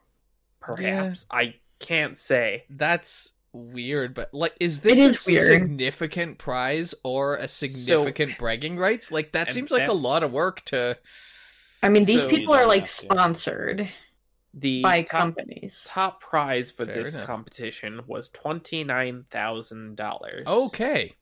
[0.59, 2.65] Perhaps I can't say.
[2.69, 5.47] That's weird, but like, is this is a weird.
[5.47, 9.11] significant prize or a significant bragging rights?
[9.11, 10.97] Like that seems like a lot of work to.
[11.83, 13.89] I mean, these So- people are like sponsored
[14.53, 15.83] The by top, companies.
[15.87, 17.27] top prize for Fair this enough.
[17.27, 20.45] competition was twenty nine thousand dollars.
[20.47, 21.15] Okay,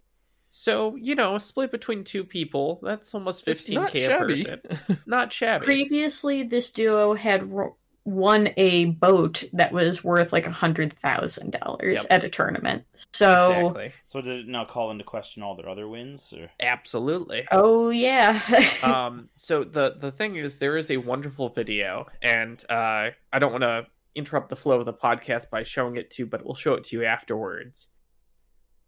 [0.51, 4.43] so you know, split between two people, that's almost it's fifteen not k a shabby.
[4.43, 4.99] person.
[5.05, 5.63] Not shabby.
[5.65, 11.51] Previously, this duo had ro- won a boat that was worth like a hundred thousand
[11.51, 12.07] dollars Yep.
[12.09, 12.83] at a tournament.
[13.13, 13.93] So, exactly.
[14.07, 16.33] So did it now call into question all their other wins?
[16.33, 17.47] Or Absolutely.
[17.51, 18.39] oh yeah,
[18.83, 23.51] um so the the thing is there is a wonderful video and uh i don't
[23.51, 23.85] want to
[24.15, 26.83] interrupt the flow of the podcast by showing it to you but we'll show it
[26.83, 27.89] to you afterwards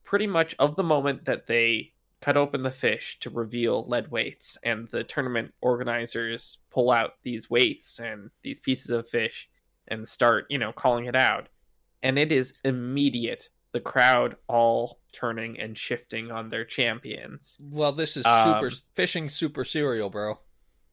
[0.04, 1.92] pretty much of the moment that they
[2.22, 7.50] cut open the fish to reveal lead weights and the tournament organizers pull out these
[7.50, 9.50] weights and these pieces of fish
[9.88, 11.50] and start you know calling it out
[12.04, 18.16] and it is immediate the crowd all turning and shifting on their champions well, this
[18.18, 20.40] is Um, super fishing super cereal, bro.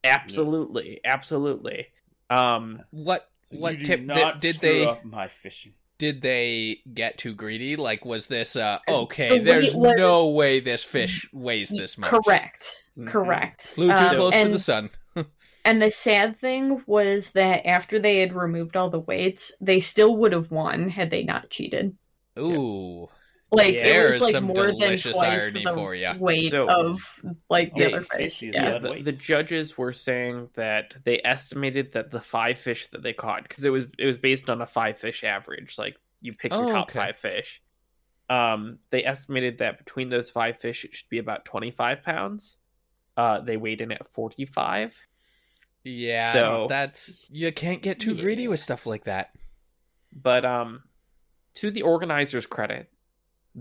[0.04, 1.86] Absolutely, absolutely.
[2.30, 5.74] Um, What You what tip did, did screw they up my fishing?
[5.98, 7.76] Did they get too greedy?
[7.76, 9.32] Like, was this uh okay?
[9.32, 12.10] weight There's was- no way this fish weighs this much.
[12.10, 13.08] correct, Mhm.
[13.08, 13.62] correct.
[13.68, 14.90] Flew too Um, close to the sun.
[15.64, 20.16] And the sad thing was that after they had removed all the weights, they still
[20.16, 21.94] would have won had they not cheated.
[22.38, 23.08] Ooh,
[23.50, 23.80] Like Yeah.
[23.80, 26.14] it There's was like some more than delicious twice irony the for ya.
[26.18, 28.08] weight So- of like the other fish.
[28.10, 28.78] tasty Yeah.
[28.78, 33.44] the, the judges were saying that they estimated that the five fish that they caught
[33.48, 36.68] because it was it was based on a five fish average, like you pick your
[36.68, 36.98] Oh, top okay.
[36.98, 37.62] five fish.
[38.28, 42.58] Um, they estimated that between those five fish, it should be about twenty five pounds.
[43.16, 44.94] Uh, they weighed in at forty five.
[45.84, 46.32] yeah.
[46.34, 49.30] So- that's you can't get too greedy with stuff like that.
[50.12, 50.82] But um,
[51.54, 52.90] to the organizers' credit,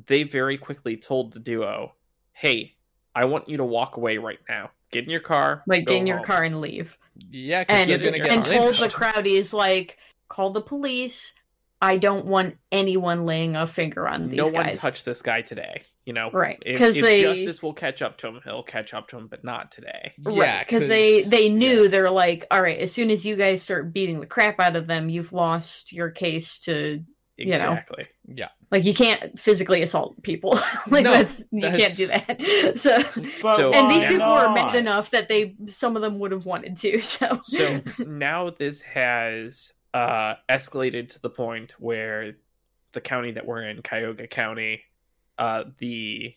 [0.06, 1.94] they very quickly told the duo,
[2.34, 2.76] "Hey,
[3.16, 4.72] I want you to walk away right now.
[4.92, 5.64] Get in your car.
[5.68, 6.98] Like get in your car and leave.
[7.30, 8.96] Yeah, because And they're gonna get and told the lynched.
[8.96, 9.98] crowdies like
[10.30, 11.34] call the police.
[11.80, 14.52] I don't want anyone laying a finger on these guys.
[14.52, 14.80] no one guys.
[14.80, 15.84] touched this guy today.
[16.06, 19.18] You know, Right, Because they- justice will catch up to him, he'll catch up to
[19.18, 20.14] him, but not today.
[20.24, 21.88] Right, Yeah, because they they knew yeah.
[21.90, 24.88] they're like, all right, as soon as you guys start beating the crap out of
[24.88, 27.04] them, you've lost your case to
[27.38, 27.72] You know.
[27.72, 28.08] Exactly.
[28.34, 28.50] Yeah.
[28.72, 30.52] like you can't physically assault people.
[30.90, 32.78] like No, that's you that's- can't do that.
[32.80, 33.00] So
[33.58, 34.56] So- and these why people are not?
[34.56, 37.00] mad enough that they some of them would have wanted to.
[37.02, 42.34] So So now this has uh, escalated to the point where
[42.94, 44.82] the county that we're in, Cuyahoga County,
[45.38, 46.34] uh, the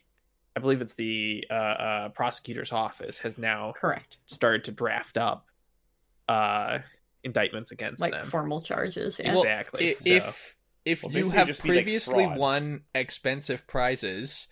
[0.57, 4.19] I believe it's the uh, uh, prosecutor's office has now correct.
[4.27, 5.47] started to draft up
[6.29, 6.79] uh,
[7.25, 8.27] indictments against like them.
[8.27, 9.19] formal charges.
[9.23, 9.33] Yeah.
[9.33, 9.91] Well, exactly.
[9.91, 10.57] I- so- If
[10.91, 14.49] if Well, you have just be like previously won expensive prizes,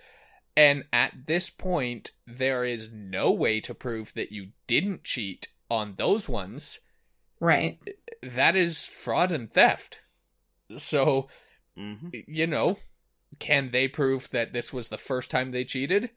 [0.57, 5.95] and at this point there is no way to prove that you didn't cheat on
[5.99, 6.81] those ones,
[7.41, 7.79] right.
[8.23, 9.99] that is fraud and theft.
[10.77, 11.29] So
[11.77, 12.77] hmm you know,
[13.39, 16.11] can they prove that this was the first time they cheated?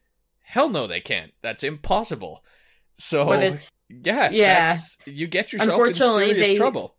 [0.43, 1.31] Hell no, they can't.
[1.41, 2.43] That's impossible.
[2.97, 4.79] So But it's yeah, yeah.
[5.05, 6.95] you get yourself in serious they- trouble.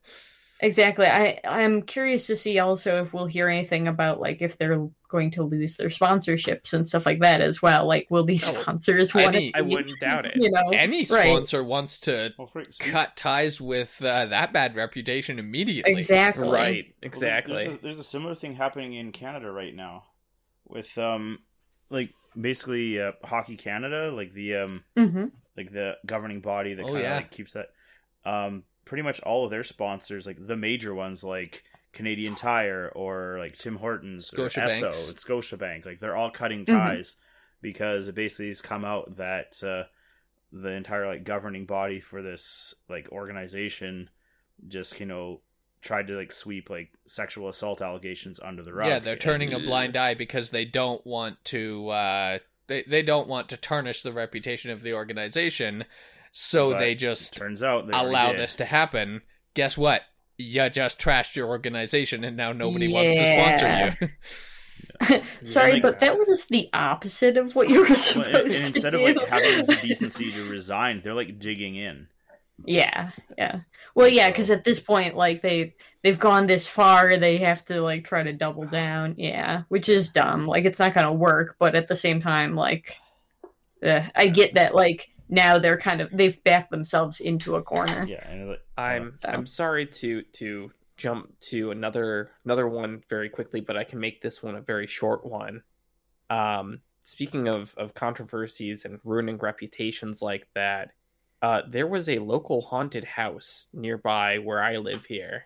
[0.62, 1.06] Exactly.
[1.06, 5.30] I I'm curious to see also if we'll hear anything about like if they're going
[5.32, 7.86] to lose their sponsorships and stuff like that as well.
[7.86, 9.58] Like, will these Oh, sponsors want any- to?
[9.58, 10.36] I wouldn't doubt it.
[10.36, 11.06] You know, Any right.
[11.06, 15.92] sponsor wants to Well, for, cut ties with uh, that bad reputation immediately.
[15.92, 16.48] Exactly.
[16.48, 17.64] right, Well, exactly.
[17.64, 20.04] There's a, there's a similar thing happening in Canada right now,
[20.66, 21.40] with um,
[21.90, 25.26] like basically uh, Hockey Canada, like the um, hmm
[25.58, 27.16] like the governing body that Oh, kind of yeah.
[27.16, 27.66] like keeps that.
[28.24, 33.36] Um, pretty much all of their sponsors, like the major ones, like Canadian Tire or
[33.38, 34.80] like Tim Hortons, or Scotiabank.
[34.82, 36.76] Esso, and Scotiabank, like they're all cutting Mhm.
[36.78, 37.16] ties
[37.60, 39.84] because it basically has come out that uh,
[40.52, 44.10] the entire like governing body for this like organization
[44.68, 45.40] just you know
[45.80, 48.88] tried to like sweep like sexual assault allegations under the rug.
[48.88, 51.88] Yeah, they're turning a blind eye because they don't want to.
[51.88, 55.84] Uh, they they don't want to tarnish the reputation of the organization,
[56.32, 59.22] so But they just Turns out they allow this to happen.
[59.54, 60.02] Guess what?
[60.38, 64.08] You just trashed your organization, and now nobody wants to sponsor you.
[65.44, 68.50] Sorry, like- but that was the opposite of what you were Well, supposed and, and
[68.52, 69.06] to instead do.
[69.06, 72.08] of like having the decency to resign, they're like digging in.
[72.64, 73.60] Yeah, yeah.
[73.94, 77.80] Well, yeah, because at this point, like they they've gone this far, they have to
[77.80, 79.14] like try to double down.
[79.18, 80.46] Yeah, which is dumb.
[80.46, 82.96] Like it's not gonna work, but at the same time, like
[83.82, 84.74] uh, I get that.
[84.74, 88.04] Like now they're kind of they've backed themselves into a corner.
[88.06, 93.76] Yeah, I'm So- I'm sorry to to jump to another another one very quickly, but
[93.76, 95.62] I can make this one a very short one.
[96.30, 100.90] Um, speaking of of controversies and ruining reputations like that,
[101.42, 105.44] uh, there was a local haunted house nearby where I live here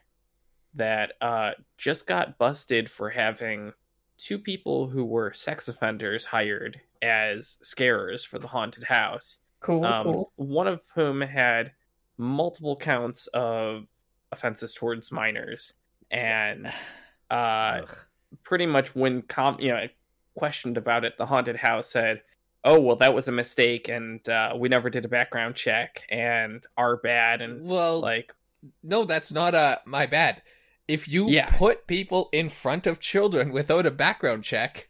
[0.75, 3.73] that uh, just got busted for having
[4.19, 10.03] two people who were sex offenders hired as scarers for the haunted house Cool, um,
[10.03, 10.33] cool.
[10.37, 11.73] one of whom had
[12.19, 13.87] multiple counts of
[14.33, 15.73] offenses towards minors,
[16.11, 16.71] and
[17.31, 17.83] uh,
[18.43, 19.87] pretty much when com- you know
[20.35, 22.23] questioned about it, the haunted house said,
[22.65, 26.63] "Oh well, that was a mistake, and uh, we never did a background check, and
[26.77, 28.33] our bad." And Well, like,
[28.83, 30.43] no, that's not uh, my bad.
[30.89, 31.51] If you Yeah.
[31.57, 34.89] put people in front of children without a background check,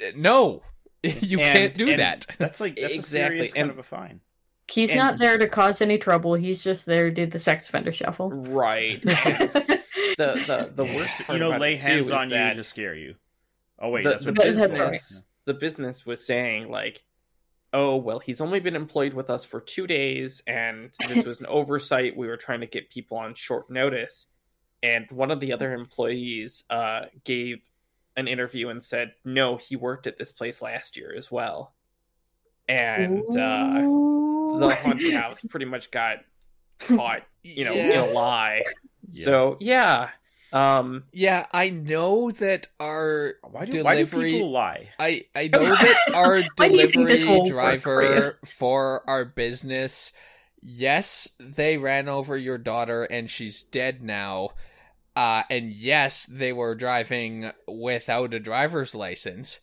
[0.00, 0.62] uh, no,
[1.22, 2.26] you And- can't do that.
[2.38, 4.20] that's like that's Exactly, a serious kind of a fine.
[4.68, 6.34] He's and- not there to cause any trouble.
[6.34, 8.30] He's just there to do the sex offender shuffle.
[8.30, 9.74] right, the
[10.16, 13.14] the the worst part you know, about lay hands on you to scare you.
[13.78, 15.22] Oh wait, the, that's the what That's business right.
[15.46, 17.04] the business was saying like
[17.72, 21.46] oh well he's only been employed with us for two days and this was an
[21.46, 24.26] oversight we were trying to get people on short notice
[24.84, 27.68] and one of the other employees uh, gave
[28.16, 31.74] an interview and said no he worked at this place last year as well
[32.68, 33.80] and uh,
[34.58, 36.18] the haunted house pretty much got
[36.78, 38.62] caught you know in a lie
[39.10, 39.24] Yeah.
[39.24, 40.08] so yeah
[40.52, 44.90] um Yeah, I know that our Why do why do people lie?
[45.00, 49.10] I I know that our Why do you think this delivery will for driver for
[49.10, 50.12] our business,
[50.62, 54.50] yes, they ran over your daughter and she's dead now.
[55.16, 59.60] Uh, and yes, they were driving without a driver's license.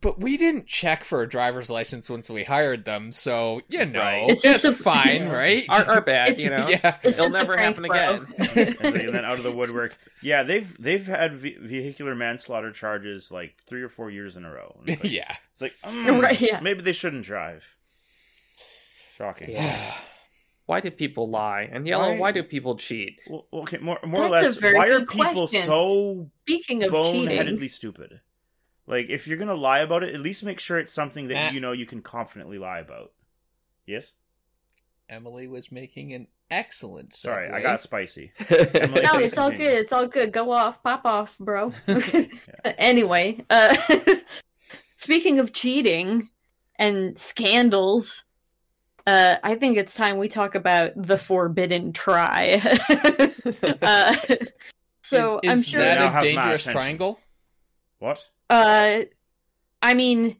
[0.00, 3.98] But we didn't check for a driver's license once we hired them, so you know
[3.98, 4.30] Right.
[4.30, 5.32] It's it's just a- fine, Yeah.
[5.32, 5.64] right?
[5.70, 7.96] our, our bad It's- you know yeah, It's It'll never happen bro.
[7.96, 12.70] and, then, and then out of the woodwork, yeah, they've they've had ve- vehicular manslaughter
[12.70, 14.76] charges like three or four years in a row.
[14.86, 15.34] It's like, yeah.
[15.52, 16.60] it's like mm, Right, yeah.
[16.60, 17.64] maybe they shouldn't drive.
[19.16, 19.50] Shocking.
[19.50, 19.94] Yeah.
[20.72, 21.68] Why do people lie?
[21.70, 23.20] And yellow, Why- why, do people cheat?
[23.28, 25.62] Well, okay, more more or That's a less, why are people question.
[25.64, 28.20] so Speaking of boneheadedly cheating, stupid?
[28.86, 31.54] Like, if you're gonna lie about it, at least make sure it's something that Matt.
[31.54, 33.12] you know you can confidently lie about.
[33.86, 34.12] Yes.
[35.10, 37.14] Emily was making an excellent.
[37.14, 38.32] Sorry, I got spicy.
[38.40, 39.60] no, please it's all good.
[39.60, 40.32] It's all good.
[40.32, 41.72] Go off, pop off, bro.
[42.64, 43.76] Anyway, uh,
[44.96, 46.30] speaking of cheating
[46.78, 48.24] and scandals,
[49.06, 52.60] uh, I think it's time we talk about the forbidden try.
[53.82, 54.16] uh,
[55.02, 55.80] so is, I'm sure.
[55.80, 57.20] Now that a dangerous triangle?
[57.98, 58.28] What?
[58.48, 59.02] Uh,
[59.80, 60.36] I mean,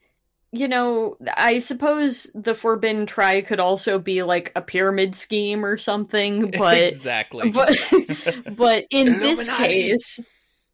[0.53, 5.79] you know, I suppose the Forbidden Try could also be like a pyramid scheme or
[5.79, 7.51] something, but exactly.
[7.51, 7.77] but
[8.57, 10.67] but in this case,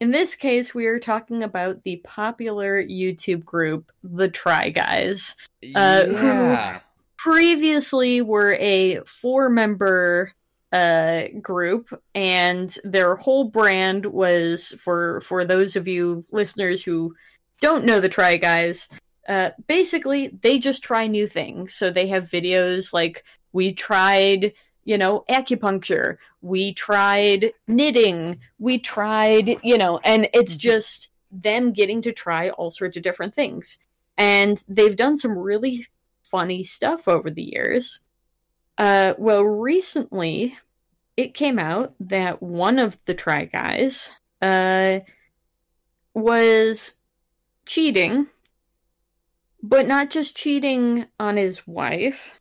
[0.00, 5.34] in this case, we are talking about the popular YouTube group, the Try Guys.
[5.74, 6.80] uh, who- yeah.
[7.26, 10.32] Previously, were a four-member
[10.70, 17.16] uh group and their whole brand was for for those of you listeners who
[17.60, 18.88] don't know the try guys
[19.28, 21.74] uh basically they just try new things.
[21.74, 24.52] So they have videos like we tried
[24.84, 26.18] you know acupuncture.
[26.42, 28.38] We tried knitting.
[28.60, 33.34] We tried you know and it's just them getting to try all sorts of different
[33.34, 33.78] things.
[34.16, 35.88] And they've done some really
[36.36, 38.00] funny stuff over the years
[38.78, 40.56] uh, well, recently
[41.16, 44.10] it came out that one of the Try Guys
[44.42, 45.00] uh,
[46.12, 46.94] was
[47.64, 48.26] cheating,
[49.62, 52.38] but not just cheating on his wife,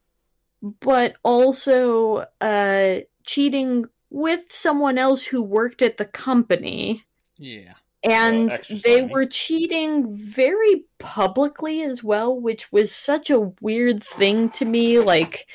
[0.81, 7.03] but also uh, cheating with someone else who worked at the company
[7.37, 7.73] Yeah.
[8.05, 8.51] And
[8.83, 14.99] they were cheating very publicly as well which was such a weird thing to me.
[14.99, 15.47] Like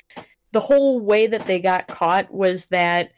[0.53, 3.13] the whole way that they got caught was that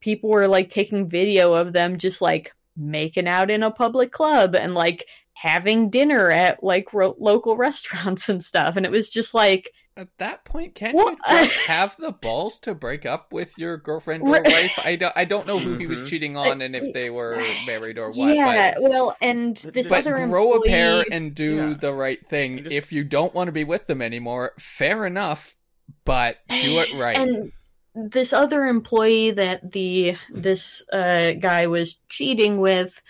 [0.00, 4.54] people were like taking video of them just like making out in a public club
[4.54, 8.76] and like having dinner at like ro- local restaurants and stuff.
[8.76, 11.16] And it was just like At that point, can't What?
[11.26, 14.78] you just have the balls to break up with your girlfriend or wife?
[14.84, 16.06] I don't, I don't know who he was Mhm.
[16.08, 18.36] cheating on and if they were married or what.
[18.36, 21.74] yeah but well and But- this but other grow a pair and do Yeah.
[21.80, 22.58] the right thing.
[22.58, 25.56] Just- If you don't want to be with them anymore, fair enough,
[26.04, 27.16] but do it right.
[27.16, 27.50] And
[27.94, 33.00] this other employee that the this uh, guy was cheating with,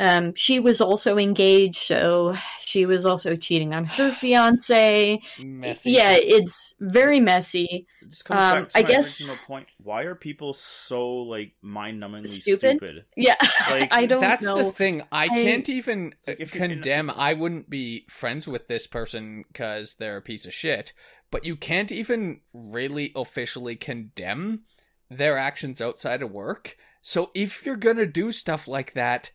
[0.00, 2.34] um, she was also engaged, so
[2.64, 5.20] she was also cheating on her fiance.
[5.38, 5.90] Messy.
[5.92, 7.86] Yeah, it's very messy.
[8.00, 9.66] It just comes Um, back to I my guess- original point.
[9.82, 12.78] Why are people so like mind-numbingly Stupid?
[12.78, 13.04] stupid?
[13.16, 13.36] Yeah,
[13.68, 14.64] Like, I don't That's know.
[14.64, 15.02] the thing.
[15.12, 17.10] I, I- can't even like if in- condemn.
[17.10, 20.92] I wouldn't be friends with this person because they're a piece of shit.
[21.30, 24.62] But you can't even really officially condemn
[25.10, 26.76] their actions outside of work.
[27.02, 29.30] So if you're gonna do stuff like that,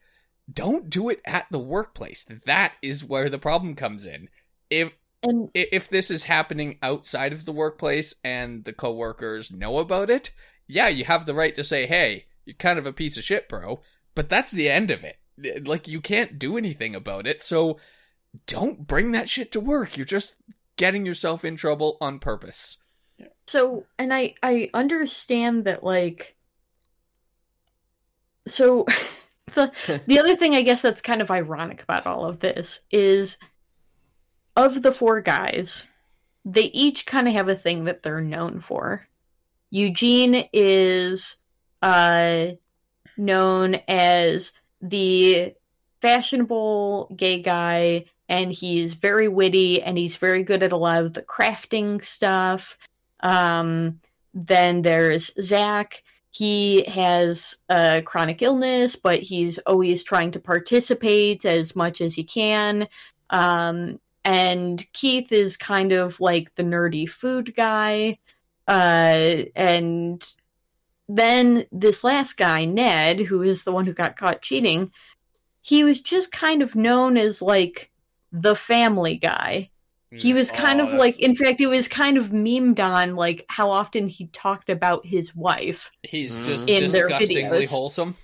[0.51, 2.25] don't do it at the workplace.
[2.45, 4.29] That is where the problem comes in.
[4.69, 4.93] If
[5.23, 10.31] and if this is happening outside of the workplace and the coworkers know about it,
[10.67, 13.49] yeah, you have the right to say, "Hey, you're kind of a piece of shit,
[13.49, 13.81] bro."
[14.13, 15.17] But that's the end of it.
[15.67, 17.41] Like you can't do anything about it.
[17.41, 17.79] So
[18.47, 19.97] don't bring that shit to work.
[19.97, 20.35] You're just
[20.77, 22.77] getting yourself in trouble on purpose.
[23.47, 26.35] so and I I understand that like
[28.47, 28.85] so
[29.55, 33.37] the the other thing I guess that's kind of ironic about all of this is
[34.55, 35.87] of the four guys,
[36.45, 39.07] they each kind of have a thing that they're known for.
[39.69, 41.37] Eugene is
[41.81, 42.47] uh
[43.17, 44.51] known as
[44.81, 45.53] the
[46.01, 51.13] fashionable gay guy and he's very witty and he's very good at a lot of
[51.13, 52.77] the crafting stuff.
[53.21, 53.99] Um
[54.33, 56.03] then there's Zach
[56.38, 62.25] he has a chronic illness, but he's always trying to participate as much as he
[62.25, 62.89] can.
[63.29, 68.17] Um, and Keith is kind of like the nerdy food guy.
[68.67, 70.29] Uh, and
[71.07, 74.91] then this last guy, Ned, who is the one who got caught cheating,
[75.61, 77.91] he was just kind of known as like
[78.33, 79.69] the family guy.
[80.11, 83.45] He was kind Oh, of like, in fact, it was kind of memed on like
[83.49, 85.91] how often he talked about his wife.
[86.03, 86.45] He's Mhm.
[86.45, 87.69] just In their disgustingly videos.
[87.69, 88.15] wholesome.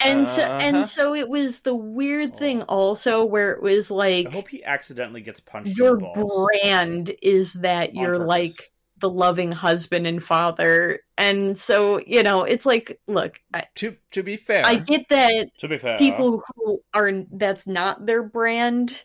[0.00, 0.58] And so, Uh-huh.
[0.60, 4.62] and so it was the weird thing also where it was like I hope he
[4.64, 6.34] accidentally gets punched your in the balls.
[6.62, 8.28] brand is that On you're purpose.
[8.28, 11.00] like the loving husband and father.
[11.16, 15.48] And so, you know, it's like, look, I, To to be fair, I get that
[15.58, 19.04] To be fair, people who are that's not their brand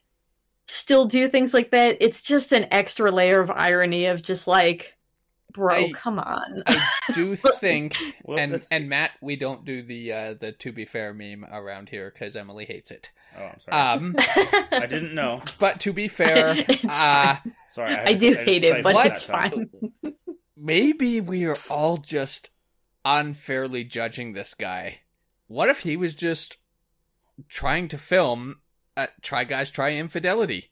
[0.74, 1.98] still do things like that.
[2.02, 4.98] It's just an extra layer of irony of just like,
[5.52, 6.64] bro, I- come on.
[6.66, 6.82] I
[7.14, 10.86] do think Well, and that's- and Matt, we don't do the uh, the to be
[10.86, 13.12] fair meme around here because Emily hates it.
[13.38, 13.78] oh, I'm sorry.
[13.78, 14.16] Um,
[14.72, 15.42] I didn't know.
[15.60, 17.38] but to be fair, uh,
[17.70, 19.70] Sorry, I do just hate it, but that it's fine.
[20.58, 22.50] maybe we are all just
[23.06, 25.00] unfairly judging this guy.
[25.48, 26.58] What if he was just
[27.50, 28.58] trying to film
[28.98, 30.72] uh, Try Guys Try Infidelity?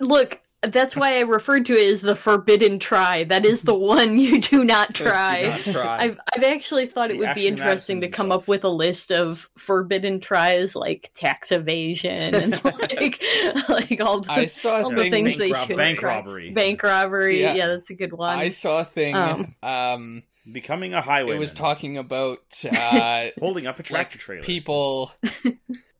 [0.00, 3.24] Look, that's why I referred to it as the forbidden try.
[3.24, 5.42] That is the one you do not Do try.
[5.42, 5.96] not try.
[6.00, 8.42] I've I've actually thought it He would be actually interesting to Madison come himself.
[8.44, 13.22] up with a list of forbidden tries like tax evasion and like
[13.68, 15.12] like all the, I saw all the thing.
[15.12, 16.14] things bank they rob- should bank try.
[16.16, 16.50] robbery.
[16.52, 17.40] bank robbery.
[17.40, 17.54] Yeah.
[17.54, 17.66] Yeah.
[17.68, 18.36] that's a good one.
[18.36, 19.14] I saw a thing.
[19.14, 20.22] Um, Um,
[20.52, 21.36] Becoming a highwayman.
[21.36, 24.42] it was talking about uh, holding up a tractor trailer.
[24.42, 25.12] people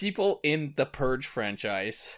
[0.00, 2.16] people in the purge franchise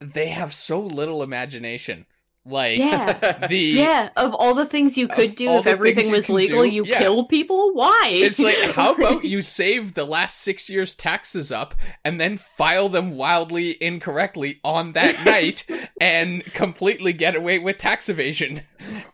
[0.00, 2.06] they have so little imagination
[2.46, 3.46] like yeah.
[3.48, 6.70] the Yeah, of all the things you could do if everything you was legal, do,
[6.70, 6.98] you yeah.
[6.98, 7.74] kill people?
[7.74, 8.08] Why?
[8.08, 12.88] it's like how about you save the last six years taxes up and then file
[12.88, 15.66] them wildly incorrectly on that night
[16.00, 18.62] and completely get away with tax evasion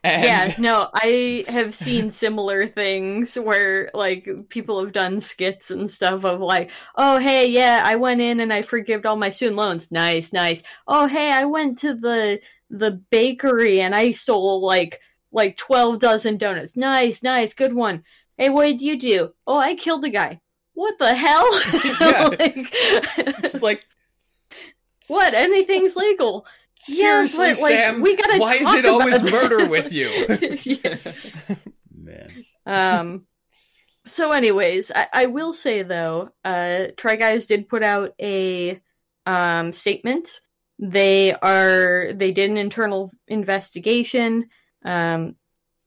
[0.07, 5.91] and yeah, no, I have seen similar things where like people have done skits and
[5.91, 9.57] stuff of like, oh hey, yeah, I went in and I forgave all my student
[9.57, 9.91] loans.
[9.93, 10.63] Nice, nice.
[10.87, 12.41] Oh hey, I went to the
[12.71, 15.01] the bakery and I stole like
[15.33, 16.77] like twelve dozen donuts.
[16.77, 18.05] Nice, nice, good one.
[18.39, 19.33] Hey, what did you do?
[19.47, 20.41] Oh, I killed a guy.
[20.75, 21.49] What the hell?
[22.01, 22.29] Yeah.
[22.29, 23.85] like, like
[25.09, 25.35] what?
[25.35, 26.47] Anything's legal.
[26.89, 30.09] Yeah, seriously but, like, sam we gotta why is it always about murder with you
[30.65, 30.99] Yeah.
[31.95, 32.45] Man.
[32.67, 33.27] Um.
[34.05, 38.81] So, anyways, I, I will say though, uh, Try Guys did put out a
[39.25, 40.29] um statement.
[40.79, 44.49] They are they did an internal investigation.
[44.85, 45.37] Um,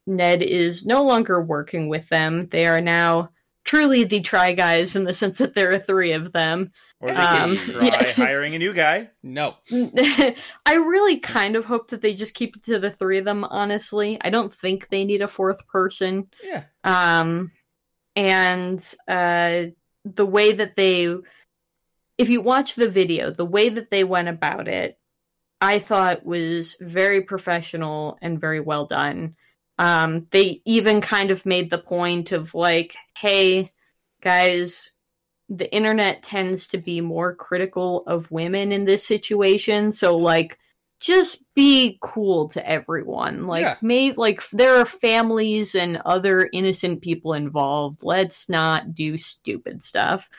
[0.08, 2.48] Ned is no longer working with them.
[2.48, 3.30] They are now
[3.64, 6.72] truly the Try Guys in the sense that there are three of them.
[7.02, 8.12] Or they Um, could try yeah.
[8.12, 9.10] hiring a new guy.
[9.24, 10.36] no I
[10.74, 13.44] really kind of hope that they just keep it to the three of them.
[13.46, 16.28] Honestly, I don't think they need a fourth person.
[16.44, 17.52] yeah um
[18.16, 19.64] and uh
[20.06, 21.14] the way that they
[22.18, 24.98] if you watch the video the way that they went about it
[25.62, 29.36] i thought was very professional and very well done
[29.78, 33.70] um they even kind of made the point of like hey
[34.22, 34.92] guys
[35.50, 40.60] the internet tends to be more critical of women in this situation so like
[41.00, 43.48] just be cool to everyone.
[43.48, 43.76] Like, Yeah.
[43.82, 48.04] may like there are families and other innocent people involved.
[48.04, 50.30] Let's not do stupid stuff.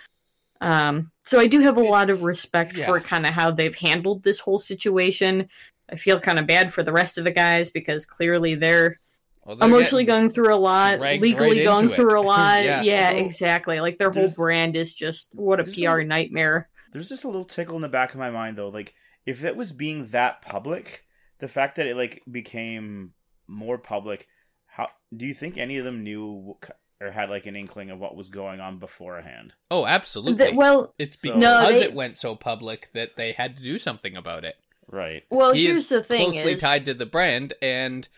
[0.61, 2.87] Um, so I do have a lot of respect Yeah.
[2.87, 5.49] for kind of how they've handled this whole situation.
[5.91, 8.99] I feel kind of bad for the rest of the guys because clearly they're
[9.45, 11.97] Well, emotionally going through a lot, legally right going into it.
[11.97, 12.63] through a lot.
[12.63, 12.83] Yeah.
[12.83, 13.81] yeah, So, exactly.
[13.81, 16.69] Like their whole brand is just what a PR a- nightmare.
[16.93, 18.69] There's just a little tickle in the back of my mind though.
[18.69, 18.95] Like
[19.27, 21.05] if it was being that public,
[21.39, 23.13] the fact that it like became
[23.47, 24.29] more public,
[24.67, 26.57] how do you think any of them knew
[27.01, 29.55] or had like an inkling of what was going on beforehand?
[29.71, 33.57] oh absolutely The- well, it's because No, they- it went so public that they had
[33.57, 34.57] to do something about it
[34.93, 35.23] Right.
[35.31, 38.09] well, he here's is the thing: closely is, tied to the brand and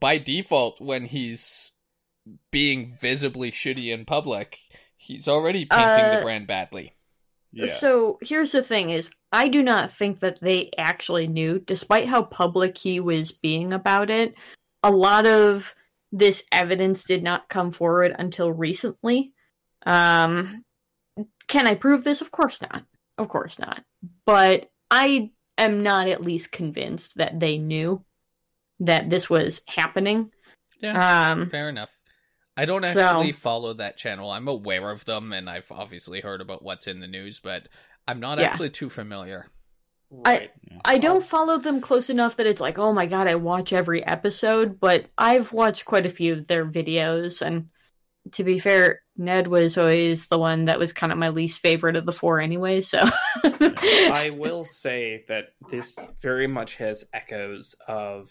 [0.00, 1.72] by default when he's
[2.50, 4.58] being visibly shitty in public
[4.96, 6.92] he's already painting the Uh, brand badly
[7.54, 7.66] Yeah.
[7.66, 12.22] So here's the thing: is I do not think that they actually knew, despite how
[12.22, 14.34] public he was being about it.
[14.82, 15.74] A lot of
[16.10, 19.34] this evidence did not come forward until recently.
[19.84, 20.64] Um,
[21.46, 22.22] can I prove this?
[22.22, 22.84] Of course not.
[23.18, 23.84] Of course not.
[24.24, 28.02] But I am not at least convinced that they knew
[28.86, 30.30] that this was happening.
[30.84, 31.90] Um, fair enough
[32.56, 36.40] i don't So- actually follow that channel i'm aware of them and i've obviously heard
[36.40, 37.68] about what's in the news but
[38.08, 38.46] i'm not Yeah.
[38.50, 39.46] actually too familiar
[40.26, 40.50] I-
[40.84, 44.04] I don't follow them close enough that it's like, oh my god, I watch every
[44.04, 47.70] episode, but I've watched quite a few of their videos, and
[48.32, 51.96] to be fair, Ned was always the one that was kind of my least favorite
[51.96, 52.98] of the four anyway, so.
[53.44, 58.30] I will say that this very much has echoes of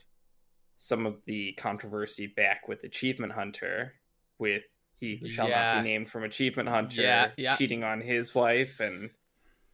[0.81, 3.93] some of the controversy back with Achievement Hunter,
[4.39, 4.63] with
[4.99, 5.75] he shall Yeah.
[5.75, 7.55] not be named from Achievement Hunter Yeah, yeah.
[7.55, 9.11] cheating on his wife, and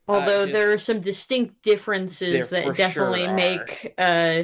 [0.10, 4.44] Although Uh, just- there are some distinct differences that definitely sure make uh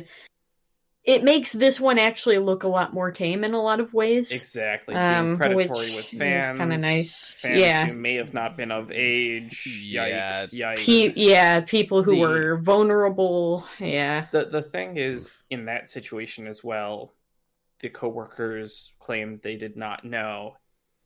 [1.04, 4.32] it makes this one actually look a lot more tame in a lot of ways.
[4.32, 7.36] exactly Um, being predatory which with fans, kinda nice.
[7.36, 7.86] fans Yeah.
[7.88, 9.68] who may have not been of age.
[9.86, 10.44] Yeah.
[10.46, 10.54] Yikes!
[10.54, 10.86] Yikes!
[10.86, 13.68] Pe- yeah, people who The- were vulnerable.
[13.80, 14.28] Yeah.
[14.32, 17.14] the the thing is in that situation as well
[17.80, 20.56] the coworkers claimed they did not know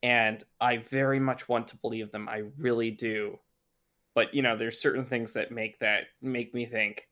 [0.04, 3.39] and i very much want to believe them i really do
[4.14, 7.08] but you know there's certain things that make that make me think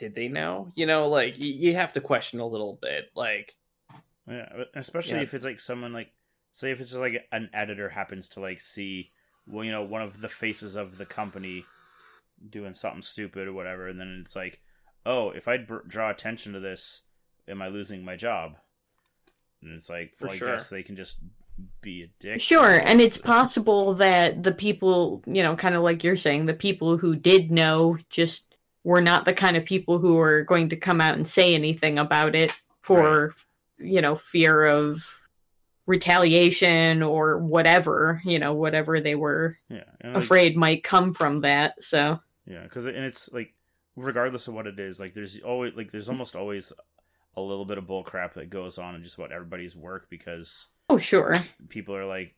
[0.00, 3.54] did they know you know like y- you have to question a little bit like
[4.26, 5.22] Yeah, especially Yeah.
[5.22, 6.12] if it's like someone like,
[6.52, 9.10] say, if it's just like an editor happens to like see,
[9.46, 11.64] well, you know, one of the faces of the company
[12.48, 14.60] doing something stupid or whatever, and then it's like,
[15.04, 17.02] oh, if I br- draw attention to this,
[17.48, 18.56] am I losing my job?
[19.62, 20.48] And it's like, For well, sure.
[20.52, 21.18] I guess they can just
[21.82, 22.40] be a dick.
[22.40, 26.54] Sure, and it's possible that the people, you know, kind of like you're saying, the
[26.54, 28.49] people who did know just
[28.84, 31.98] were not the kind of people who were going to come out and say anything
[31.98, 33.34] about it for,
[33.78, 35.28] you know, fear of
[35.86, 41.40] retaliation or whatever, you know, whatever they were yeah, and, like, afraid might come from
[41.42, 41.82] that.
[41.82, 43.54] So, Yeah, because and it's like
[43.96, 46.72] regardless of what it is, like there's always like there's almost always
[47.36, 50.68] a little bit of bull crap that goes on in just about everybody's work because
[50.88, 51.36] oh, sure.
[51.68, 52.34] people are like,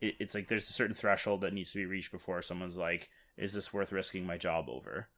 [0.00, 3.08] it, it's like there's a certain threshold that needs to be reached before someone's like,
[3.36, 5.08] is this worth risking my job over?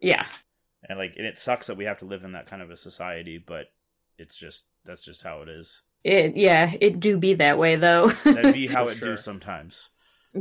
[0.00, 0.26] Yeah.
[0.88, 2.76] And like, and it sucks that we have to live in that kind of a
[2.76, 3.66] society, but
[4.18, 5.82] it's just that's just how it is.
[6.04, 8.08] It, yeah, it do be that way though.
[8.24, 9.08] That'd be how For it sure.
[9.10, 9.88] do sometimes.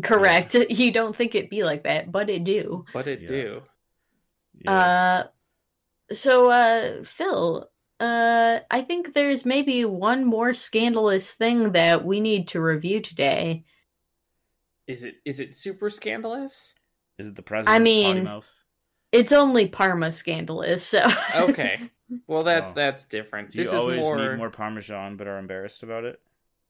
[0.04, 0.56] Correct.
[0.70, 2.86] You don't think it be like that, but it do.
[2.94, 3.28] But it Yeah.
[3.28, 3.62] do.
[4.64, 4.72] Yeah.
[4.72, 5.24] Uh,
[6.14, 12.48] so, uh, Phil, uh, I think there's maybe one more scandalous thing that we need
[12.50, 13.66] to review today.
[14.88, 16.74] Is it is it super scandalous?
[17.18, 18.54] is it the president's mean- potty mouth?
[19.12, 21.08] It's only Parma scandalous, so.
[21.36, 21.90] Okay.
[22.28, 22.76] Well, that's Oh.
[22.76, 23.52] that's different.
[23.52, 26.22] Do you This always is more, need more parmesan but are embarrassed about it?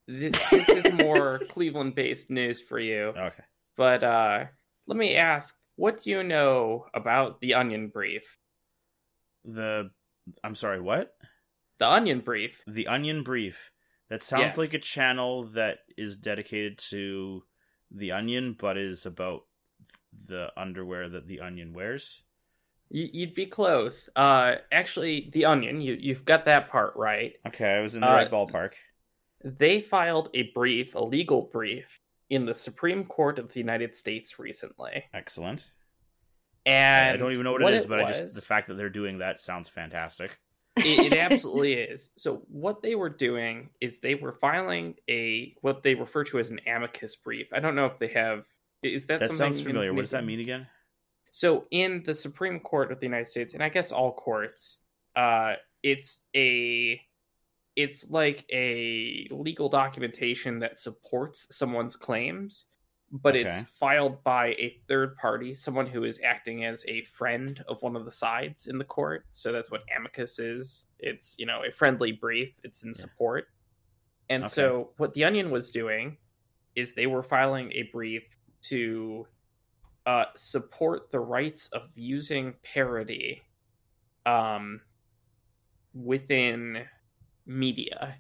[0.07, 3.13] This, this is more Cleveland-based news for you.
[3.17, 3.43] Okay.
[3.75, 4.45] But uh,
[4.87, 8.37] let me ask, what do you know about the Onion Brief?
[9.45, 9.91] The
[10.43, 11.15] I'm sorry, what?
[11.79, 12.63] The Onion Brief.
[12.67, 13.71] The Onion Brief.
[14.09, 14.57] That sounds Yes.
[14.57, 17.43] like a channel that is dedicated to
[17.91, 19.43] the Onion, but is about
[20.25, 22.23] the underwear that the Onion wears.
[22.89, 24.09] You, you'd be close.
[24.15, 25.81] Uh, actually, the Onion.
[25.81, 27.33] You you've got that part right.
[27.47, 28.73] Okay, I was in the Uh, right ballpark.
[29.43, 34.39] They filed a brief, a legal brief, in the Supreme Court of the United States
[34.39, 35.05] recently.
[35.13, 35.67] Excellent.
[36.65, 38.89] And I don't even know what, it is, but I just the fact that they're
[38.89, 40.37] doing that sounds fantastic.
[40.77, 42.09] it, it absolutely is.
[42.17, 46.49] So what they were doing is they were filing a what they refer to as
[46.49, 47.53] an amicus brief.
[47.53, 48.45] I don't know if they have.
[48.83, 49.93] Is that, That something sounds familiar.
[49.93, 50.67] What does that mean again?
[51.37, 54.79] So in the Supreme Court of the United States, and I guess all courts,
[55.15, 56.99] uh, it's a
[57.75, 62.65] it's like a legal documentation that supports someone's claims,
[63.11, 67.83] but it's filed by a third party, someone who is acting as a friend of
[67.83, 69.23] one of the sides in the court.
[69.31, 70.87] So that's what amicus is.
[70.97, 72.59] It's you know a friendly brief.
[72.63, 73.01] It's in Yeah.
[73.05, 73.45] support.
[74.31, 74.49] And Okay.
[74.49, 76.17] so what the Onion was doing
[76.73, 78.23] is they were filing a brief
[78.69, 79.27] to
[80.07, 83.43] uh, support the rights of using parody
[84.25, 84.79] um,
[85.93, 86.85] within
[87.45, 88.15] media.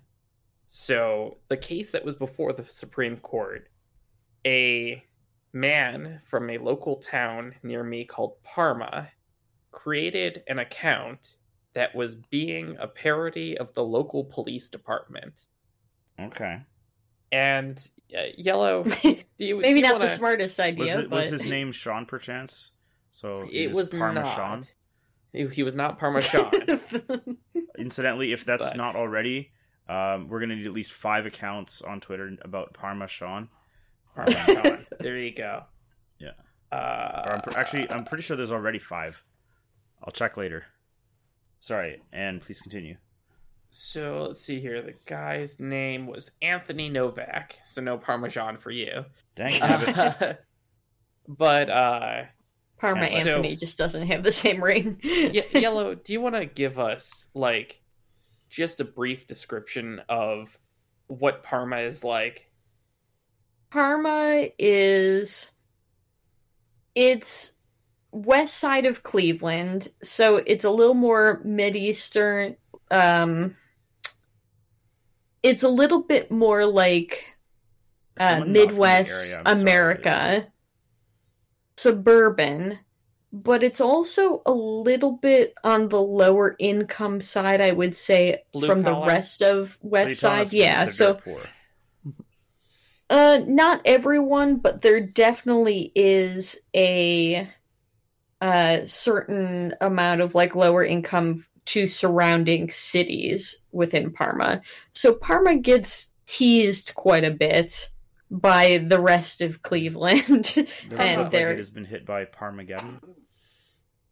[0.65, 3.69] So the case that was before the Supreme Court,
[4.45, 5.01] a
[5.53, 9.07] man from a local town near me called Parma
[9.71, 11.37] created an account
[11.73, 15.47] that was being a parody of the local police department.
[16.19, 16.59] Okay.
[17.31, 17.77] And
[18.17, 21.15] uh, Yellow, do you Maybe do you not the wanna- smartest idea, Was, it, but
[21.17, 22.71] was his name Sean perchance?
[23.11, 24.59] So It was Parmesan.
[24.59, 24.73] not.
[25.33, 26.51] He, he was not Parmesan.
[27.77, 29.51] Incidentally, if that's But- not already,
[29.89, 33.49] um, we're gonna need at least five accounts on Twitter about Parmesan.
[34.15, 34.85] Parmesan.
[34.99, 35.63] there you go.
[36.19, 36.31] Yeah.
[36.71, 39.23] Uh, I'm pr- actually, I'm pretty sure there's already five.
[40.03, 40.65] I'll check later.
[41.59, 42.97] Sorry, and please continue.
[43.69, 44.81] So let's see here.
[44.81, 47.57] The guy's name was Anthony Novak.
[47.65, 49.05] So no Parmesan for you.
[49.35, 50.33] Dang it, Uh,
[51.27, 52.23] but uh,
[52.79, 54.99] Parma So- Anthony just doesn't have the same ring.
[55.03, 57.81] Ye- Yellow, do you want to give us like
[58.49, 60.57] just a brief description of
[61.07, 62.49] what Parma is like?
[63.69, 65.51] Parma is
[66.95, 67.53] it's
[68.11, 72.55] west side of Cleveland, so it's a little more mideastern.
[72.89, 73.55] Um,
[75.43, 77.37] it's a little bit more like
[78.19, 79.61] uh, Someone not from the Midwest area, I'm sorry.
[79.61, 80.47] America,
[81.77, 82.79] suburban,
[83.31, 88.67] but it's also a little bit on the lower income side, I would say, Blue
[88.67, 89.05] from collar?
[89.05, 90.53] the rest of West telling Side.
[90.53, 91.19] Yeah, so
[93.09, 97.49] uh, not everyone, but there definitely is a
[98.39, 104.61] uh certain amount of like lower income to surrounding cities within Parma.
[104.93, 107.89] So Parma gets teased quite a bit
[108.29, 110.53] by the rest of Cleveland.
[110.97, 113.01] and look like it has been hit by Parmageddon?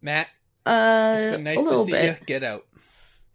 [0.00, 0.28] Matt,
[0.64, 2.18] uh, it's been nice to see bit.
[2.20, 2.26] you.
[2.26, 2.64] Get out.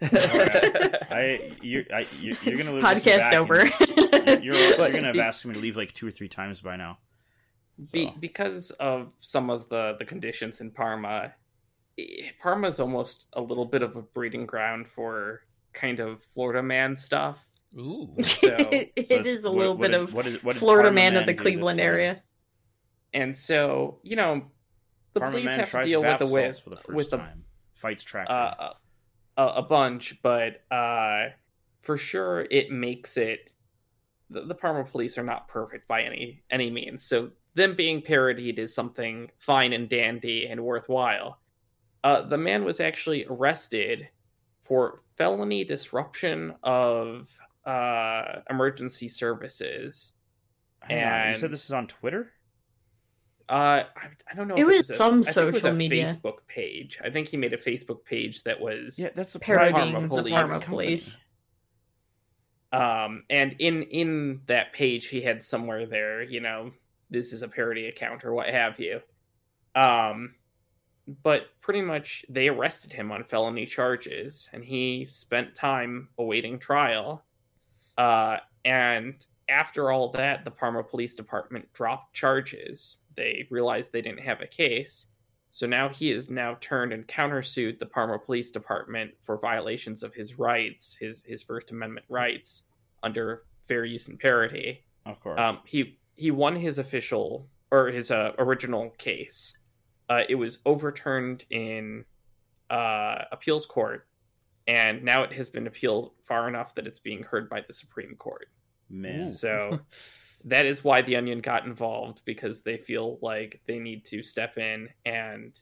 [0.03, 3.59] I you I you, you're gonna lose Podcast back over.
[3.59, 6.61] and You're, you're, gonna have it- asked me to leave like two or three times
[6.61, 6.97] by now.
[7.91, 11.33] Be- because of some of the the conditions in Parma,
[12.41, 15.41] Parma is almost a little bit of a breeding ground for
[15.73, 17.47] kind of Florida man stuff.
[17.77, 18.15] Ooh.
[18.23, 20.55] So- it So it's- is a what- little what bit did- of what did- what
[20.57, 22.21] Florida Parma man Man of the Cleveland area.
[23.13, 24.45] And so, you know,
[25.13, 27.09] the Parma police Man have to deal with the salts with for the first with
[27.09, 27.43] the time.
[27.75, 28.31] Fights tractor.
[28.31, 28.73] uh,
[29.37, 31.29] a, a bunch, but uh,
[31.81, 33.51] for sure it makes it.
[34.29, 38.59] The, the Parma police are not perfect by any any means, so them being parodied
[38.59, 41.39] is something fine and dandy and worthwhile.
[42.03, 44.09] Uh, the man was actually arrested
[44.61, 47.29] for felony disruption of
[47.65, 50.13] uh, emergency services.
[50.79, 52.31] Hang on, you said this is on Twitter?
[53.49, 54.55] Uh, I, I don't know.
[54.55, 56.05] It if was a- some I think it was social a media.
[56.05, 56.99] Facebook page.
[57.03, 60.07] I think he made a Facebook page that was Yeah, that's a Parodying private Parma
[60.07, 60.33] the police.
[60.33, 61.17] Parma police.
[62.71, 66.71] um and in in that page he had somewhere there you know
[67.09, 69.01] this is a parody account or what have you
[69.75, 70.33] um
[71.23, 77.23] but pretty much they arrested him on felony charges and he spent time awaiting trial
[77.97, 84.19] uh and after all that the parma police department dropped charges they realized they didn't
[84.19, 85.07] have a case
[85.51, 90.13] so now he is now turned and countersued the Parma Police Department for violations of
[90.13, 92.63] his rights, his his First Amendment rights
[93.03, 94.85] under fair use and parity.
[95.05, 95.39] Of course.
[95.39, 99.57] Um, he he won his official or his uh, original case.
[100.11, 102.03] Uh, it was overturned in
[102.69, 104.07] uh, appeals court,
[104.67, 108.15] and now it has been appealed far enough that it's being heard by the Supreme
[108.15, 108.49] Court.
[108.89, 109.31] Man.
[109.31, 109.79] So
[110.45, 114.57] that is why the Onion got involved because they feel like they need to step
[114.57, 115.57] in and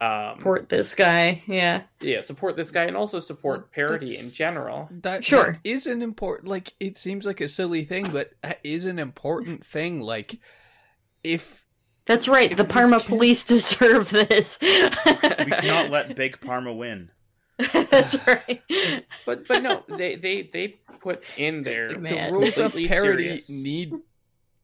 [0.00, 1.42] um, Support this guy.
[1.46, 1.82] Yeah.
[2.00, 4.88] yeah support this guy and also support Well, parody in general.
[5.02, 5.52] That Sure.
[5.52, 6.48] that is an important.
[6.48, 10.00] Like it seems like a silly thing, but that is an important thing.
[10.00, 10.38] Like
[11.22, 11.66] if
[12.10, 12.50] That's right.
[12.50, 14.58] If the Parma can- police deserve this.
[14.60, 17.10] we cannot let Big Parma win.
[17.72, 18.60] That's right.
[19.24, 22.02] But but no, they they they put in there Man.
[22.32, 23.92] the rules of completely parody serious- need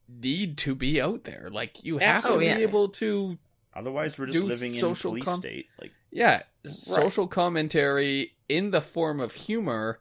[0.09, 1.47] need to be out there.
[1.51, 2.15] Like you Yeah.
[2.15, 2.57] have to Oh, be yeah.
[2.57, 3.37] able to
[3.73, 5.67] Otherwise, we're just living in social police com- state.
[5.79, 9.99] Like, yeah social commentary in the form of humor,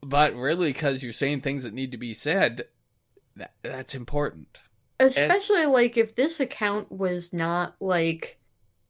[0.00, 2.66] but really because you're saying things that need to be said.
[3.34, 4.58] That that's important.
[5.06, 8.38] Especially like if this account was not like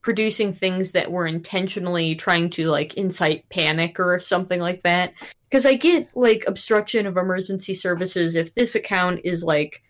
[0.02, 5.14] producing things that were intentionally trying to like incite panic or something like that.
[5.48, 9.82] Because I get like obstruction of emergency services if this account is like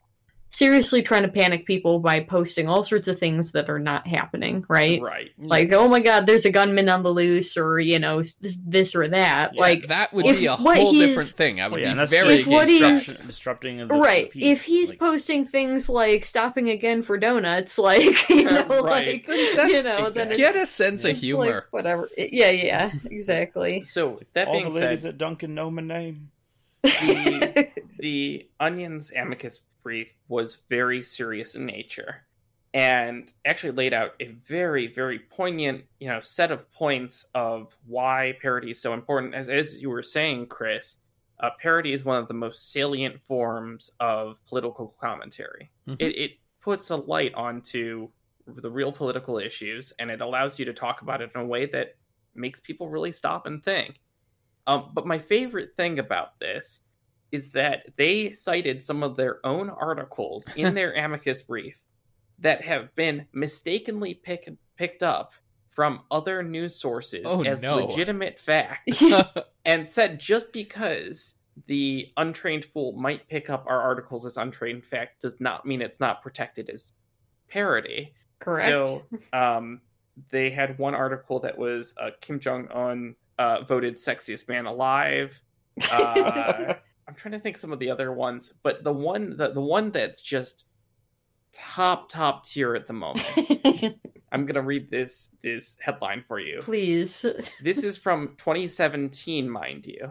[0.52, 4.64] seriously trying to panic people by posting all sorts of things that are not happening,
[4.68, 5.00] right?
[5.00, 5.30] right.
[5.38, 8.94] Like, oh my god, there's a gunman on the loose, or you know, this, this
[8.94, 9.52] or that.
[9.54, 11.60] Yeah, like, that would be a whole different thing.
[11.60, 13.94] I would well, yeah, be that's very If what against he's- disruption, disrupting of the,
[13.96, 14.58] right the peace.
[14.58, 19.06] if he's Like, posting things like stopping again for donuts like you know Right.
[19.06, 21.46] like Then you that's- know then it's, Get a sense of humor.
[21.64, 25.82] like, whatever yeah yeah exactly So that all the ladies said, at Dunkin' know my
[25.82, 26.30] name.
[26.82, 32.26] the the Onion's amicus brief was very serious in nature.
[32.74, 38.34] And actually laid out a very very poignant you know set of points of why
[38.40, 39.34] parody is so important.
[39.34, 40.96] As as you were saying chris
[41.40, 45.70] uh, parody is one of the most salient forms of political commentary.
[45.88, 45.96] Mhm.
[45.98, 46.30] it, it
[46.60, 48.08] puts a light onto
[48.46, 51.66] the real political issues and it allows you to talk about it in a way
[51.66, 51.96] that
[52.34, 54.00] makes people really stop and think.
[54.66, 56.80] Um, but my favorite thing about this
[57.32, 61.80] is that they cited some of their own articles in their amicus brief
[62.38, 65.32] that have been mistakenly pick, picked up
[65.68, 67.76] from other news sources Oh, as no.
[67.86, 69.02] legitimate facts
[69.64, 71.34] and said just because
[71.66, 76.00] the untrained fool might pick up our articles as untrained fact does not mean it's
[76.00, 76.92] not protected as
[77.48, 78.12] parody.
[78.38, 79.80] correct So um,
[80.30, 85.40] they had one article that was uh, Kim Jong Un uh, voted sexiest man alive.
[85.90, 86.74] Uh,
[87.12, 89.90] I'm trying to think some of the other ones, but the one the, the one
[89.90, 90.64] that's just
[91.52, 94.00] top top tier at the moment.
[94.32, 96.60] I'm gonna read this this headline for you.
[96.62, 97.22] please
[97.62, 100.10] This is from 2017, mind you.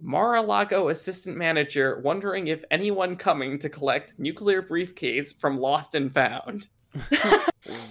[0.00, 6.68] Mar-a-Lago assistant manager wondering if anyone coming to collect nuclear briefcase from Lost and Found.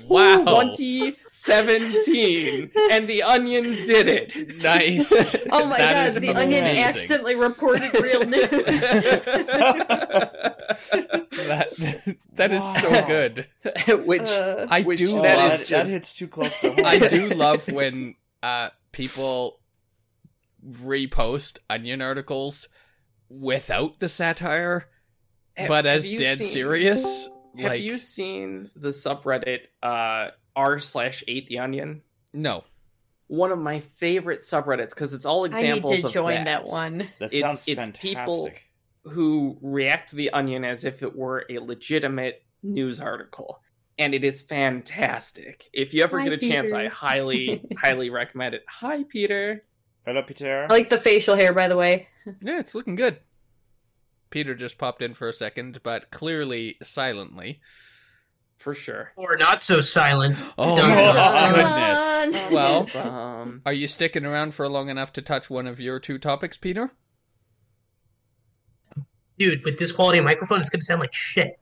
[0.07, 0.43] wow.
[0.75, 4.57] 2017, and the Onion did it.
[4.61, 5.35] Nice.
[5.51, 8.41] oh my That god is the onion accidentally reported real news
[11.31, 13.47] That that is so good.
[14.05, 16.59] Which Uh, I Which- do Oh, That love that, is that just- hits too close
[16.61, 16.85] to home.
[16.85, 19.59] I do love when uh people
[20.65, 22.67] repost onion articles
[23.29, 24.87] without the satire,
[25.55, 27.29] but have as dead seen- serious.
[27.57, 32.01] Have like you seen the subreddit uh r slash ate the onion?
[32.33, 32.63] no.
[33.27, 35.89] One of my favorite subreddits because it's all examples.
[35.91, 37.07] I need to of join that, that one.
[37.19, 38.01] That It's- sounds it's fantastic.
[38.09, 38.49] people-
[39.13, 43.59] who react to the onion as if it were a legitimate news article.
[43.97, 45.69] And it is fantastic.
[45.73, 48.63] If you ever Hi, get a chance, I highly, highly recommend it.
[48.67, 49.63] Hi, Peter.
[50.05, 50.67] Hello, Peter.
[50.69, 52.07] I like the facial hair, by the way.
[52.41, 53.17] Yeah, it's looking good.
[54.31, 57.61] Peter just popped in for a second, but clearly silently.
[58.57, 59.11] For sure.
[59.15, 60.43] Or not so silent.
[60.57, 62.51] Oh, Dun, my dun, goodness.
[62.51, 66.17] Well, um, are you sticking around for long enough to touch one of your two
[66.17, 66.91] topics, Peter?
[69.39, 71.59] Dude, with this quality of microphone, it's going to sound like shit.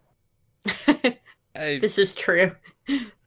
[1.55, 2.51] Uh, this is true.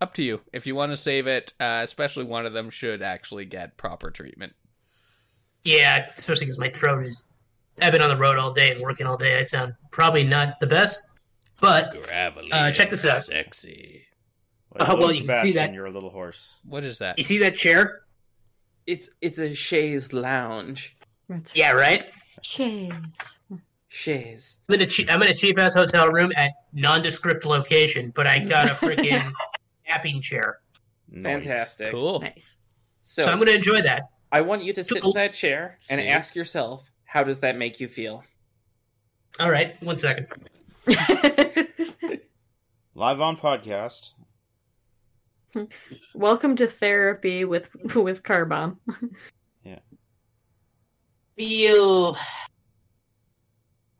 [0.01, 0.41] up to you.
[0.55, 4.11] If you want to save it, uh, especially one of them should actually get proper
[4.11, 4.55] treatment.
[5.65, 7.25] Yeah, especially because my throat is.
[7.81, 9.39] I've been on the road all day and working all day.
[9.39, 11.01] I sound probably not the best,
[11.61, 12.53] but Gravelly.
[12.53, 13.23] Uh, check this out.
[13.23, 14.03] Sexy.
[14.71, 16.59] Well, Uh, well, hello, you can see that- You're a little horse.
[16.65, 17.19] What is that?
[17.19, 18.01] you see that chair?
[18.85, 20.97] it's it's a chaise lounge.
[21.29, 22.11] That's Yeah, right.
[22.43, 22.93] Chaise.
[23.89, 24.59] Chaise.
[24.69, 28.27] I'm in a cheap, I'm in a cheap ass hotel room at nondescript location, but
[28.27, 29.33] I got a freaking
[29.89, 30.59] napping chair,
[31.09, 31.23] Nice.
[31.45, 31.91] Fantastic.
[31.93, 32.21] Cool.
[32.21, 32.57] Nice.
[33.03, 34.05] So, so I'm going to enjoy that.
[34.33, 36.09] I want you to sit in that chair and See?
[36.09, 38.25] ask yourself, how does that make you feel?
[39.39, 40.29] All right, one second.
[42.95, 44.15] Live on podcast.
[46.15, 48.79] Welcome to therapy with with Carbon.
[49.65, 49.79] Yeah.
[51.37, 52.17] Feel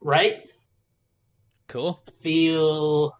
[0.01, 0.49] right.
[1.69, 2.03] Cool.
[2.21, 3.17] Feel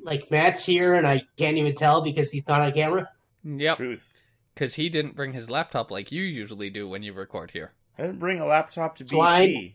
[0.00, 3.08] like Matt's here, and I can't even tell because he's not on camera.
[3.42, 3.76] Yep.
[3.78, 4.12] Truth.
[4.52, 7.72] Because he didn't bring his laptop like you usually do when you record here.
[7.98, 9.74] I didn't bring a laptop to BC.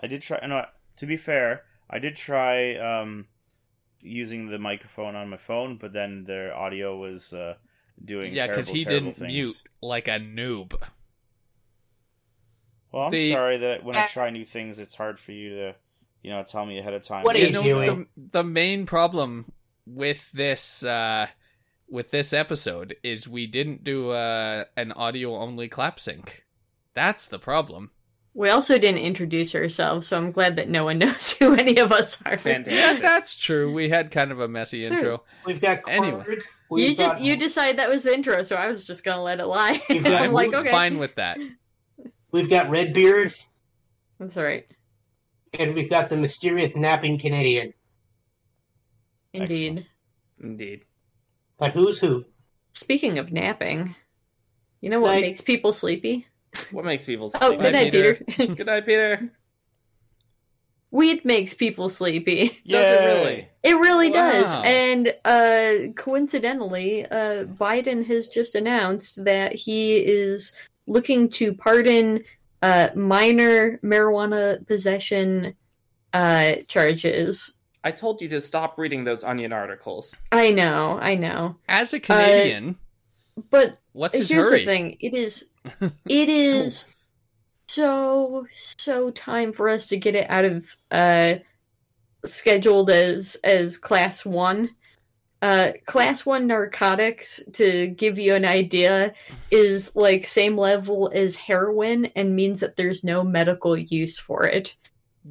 [0.00, 0.44] I did try.
[0.46, 3.26] No, to be fair, I did try um,
[4.00, 7.54] using the microphone on my phone, but then their audio was uh,
[8.02, 10.74] doing yeah, because because he didn't mute like a noob.
[12.92, 15.74] Well, I'm the- sorry that when I try new things, it's hard for you to,
[16.22, 17.24] you know, tell me ahead of time.
[17.24, 18.06] What are You you know, doing?
[18.16, 19.52] The, the main problem
[19.86, 21.28] with this uh,
[21.88, 26.44] with this episode is we didn't do uh, an audio only clap sync.
[27.00, 27.92] That's the problem.
[28.34, 31.92] We also didn't introduce ourselves, so I'm glad that no one knows who any of
[31.92, 32.36] us are.
[32.36, 32.74] Fantastic.
[32.74, 33.72] Yeah, that's true.
[33.72, 34.92] We had kind of a messy hmm.
[34.92, 35.24] intro.
[35.46, 35.98] We've got Clark.
[35.98, 36.24] Anyway.
[36.68, 39.22] We've You just got, you decided that was the intro, so I was just gonna
[39.22, 39.80] let it lie.
[39.88, 41.38] You've got- I'm I'm like, okay, fine with that.
[42.32, 43.34] We've got Redbeard,
[44.18, 44.66] that's right.
[45.54, 47.72] and we've got the mysterious napping Canadian.
[49.32, 49.86] Indeed.
[50.38, 50.84] Indeed.
[51.56, 52.26] But who's who?
[52.72, 53.96] Speaking of napping,
[54.82, 56.26] you know what Like- makes people sleepy?
[56.70, 58.14] What makes people Oh, good night, Peter.
[58.26, 58.54] Peter.
[58.54, 59.30] Good night, Peter.
[60.92, 62.48] Weed makes people sleepy.
[62.66, 63.48] Does it really?
[63.62, 64.50] It really does.
[64.64, 70.50] And uh, coincidentally, uh, Biden has just announced that he is
[70.88, 72.24] looking to pardon
[72.62, 75.54] uh, minor marijuana possession
[76.12, 77.52] uh, charges.
[77.84, 80.16] I told you to stop reading those onion articles.
[80.32, 81.56] I know, I know.
[81.68, 82.76] As a Canadian,
[83.50, 84.60] But what's his here's hurry?
[84.60, 85.46] the thing it is
[85.80, 85.92] it
[86.28, 86.86] is
[87.68, 91.34] so so time for us to get it out of uh
[92.24, 94.70] scheduled as as class one.
[95.42, 99.14] Uh class one narcotics to give you an idea
[99.50, 104.76] is like same level as heroin and means that there's no medical use for it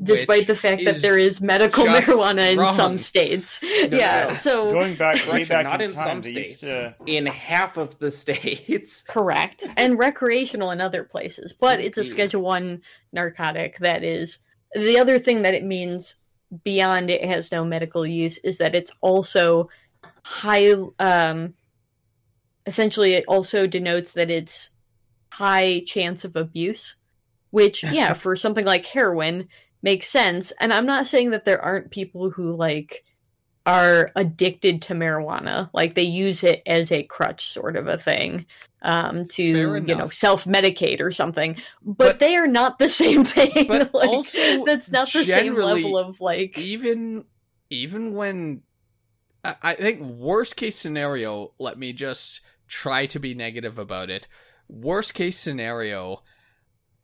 [0.03, 2.73] despite Which the fact that there is medical just marijuana in wrong.
[2.75, 4.33] some states yeah no.
[4.35, 6.59] so Going back way back not in in time, some states.
[6.61, 6.95] to.
[7.07, 9.01] In half of the states.
[9.07, 9.65] Correct.
[9.77, 11.53] And recreational in other places.
[11.53, 12.07] But it's a Ew.
[12.09, 12.81] Schedule 1
[13.13, 14.37] narcotic that is.
[14.75, 16.15] The other thing that it means
[16.63, 19.69] beyond it has no medical use is that it's also
[20.23, 20.71] high.
[20.99, 21.55] Um,
[22.67, 24.69] essentially, it also denotes that it's
[25.33, 26.95] high chance of abuse,
[27.51, 29.47] which, yeah, for something like heroin
[29.81, 30.51] makes sense.
[30.59, 33.03] And I'm not saying that there aren't people who, like,
[33.65, 35.69] are addicted to marijuana.
[35.73, 38.45] Like they use it as a crutch sort of a thing
[38.81, 41.55] um to you know self-medicate or something.
[41.83, 43.67] But, But- they are not the same thing.
[43.67, 47.25] but Like, also that's not the same level of like even
[47.69, 48.63] even when
[49.43, 54.27] I, I think worst case scenario let me just try to be negative about it.
[54.67, 56.23] Worst case scenario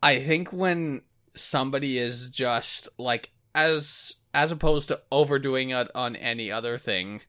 [0.02, 1.00] i think when
[1.36, 7.20] somebody is just like as as opposed to overdoing it on any other thing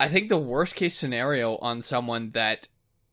[0.00, 2.68] i think the worst case scenario on someone that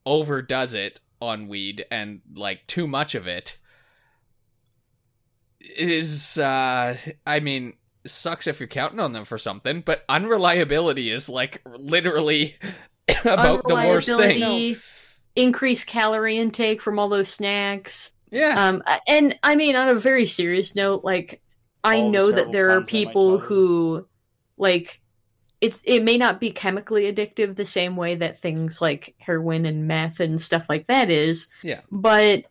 [0.06, 3.58] overdoes it on weed and like too much of it
[5.60, 7.74] is uh i mean
[8.06, 12.58] sucks if you're counting on them for something, but unreliability is like literally
[13.26, 14.76] about the worst thing.
[15.36, 18.12] Increased calorie intake from all those snacks.
[18.34, 18.68] Yeah.
[18.68, 21.42] Um, and I mean, on a very serious note, like
[21.84, 24.08] I All the know that there are puns that might people who,
[24.58, 25.02] like,
[25.62, 29.88] it's it may not be chemically addictive the same way that things like heroin and
[29.88, 31.48] meth and stuff like that is.
[31.62, 31.82] Yeah.
[31.92, 32.46] But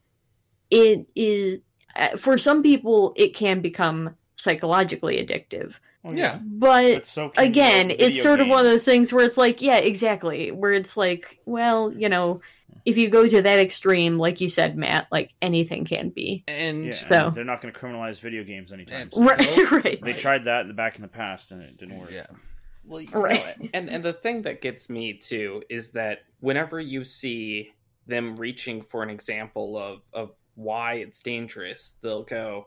[0.71, 1.61] it is
[1.97, 5.79] uh, for some people it can become psychologically addictive.
[6.05, 6.39] Oh, Yeah.
[6.43, 9.77] But But so again, it's sort of one of those things where it's like, yeah,
[9.77, 10.51] exactly.
[10.51, 12.41] Where it's like, well, you know,
[12.85, 16.45] if you go to that extreme, like you said, Matt, like anything can be.
[16.49, 19.25] and Yeah, So- they're not going to criminalize video games anytime And- soon.
[19.27, 20.01] Right, right.
[20.03, 22.11] They tried that in the back in the past and it didn't work.
[22.13, 22.27] yeah.
[22.85, 23.61] Well, you Right.
[23.61, 27.73] know, and and the thing that gets me too is that whenever you see
[28.09, 32.67] them reaching for an example of of why it's dangerous, they'll go,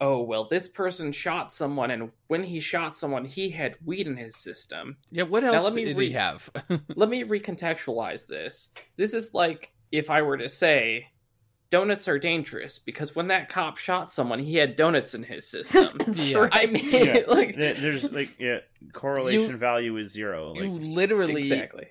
[0.00, 4.16] "Oh, well, this person shot someone, and when he shot someone, he had weed in
[4.16, 6.50] his system." Yeah, what Now, else let me did re- he have?
[6.94, 8.70] Let me recontextualize this.
[8.96, 11.08] This is like if I were to say.
[11.68, 15.98] Donuts are dangerous because when that cop shot someone, he had donuts in his system.
[16.14, 16.38] Yeah.
[16.38, 16.50] right.
[16.54, 17.22] I mean, Yeah.
[17.28, 18.60] like There's like yeah,
[18.92, 20.52] correlation value is zero.
[20.52, 21.88] Like, you literally exactly.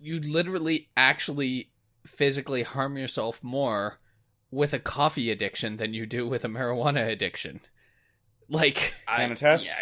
[0.00, 1.70] you literally actually
[2.04, 4.00] physically harm yourself more
[4.50, 7.60] with a coffee addiction than you do with a marijuana addiction.
[8.48, 9.66] Like Can I- attest?
[9.66, 9.78] Yeah,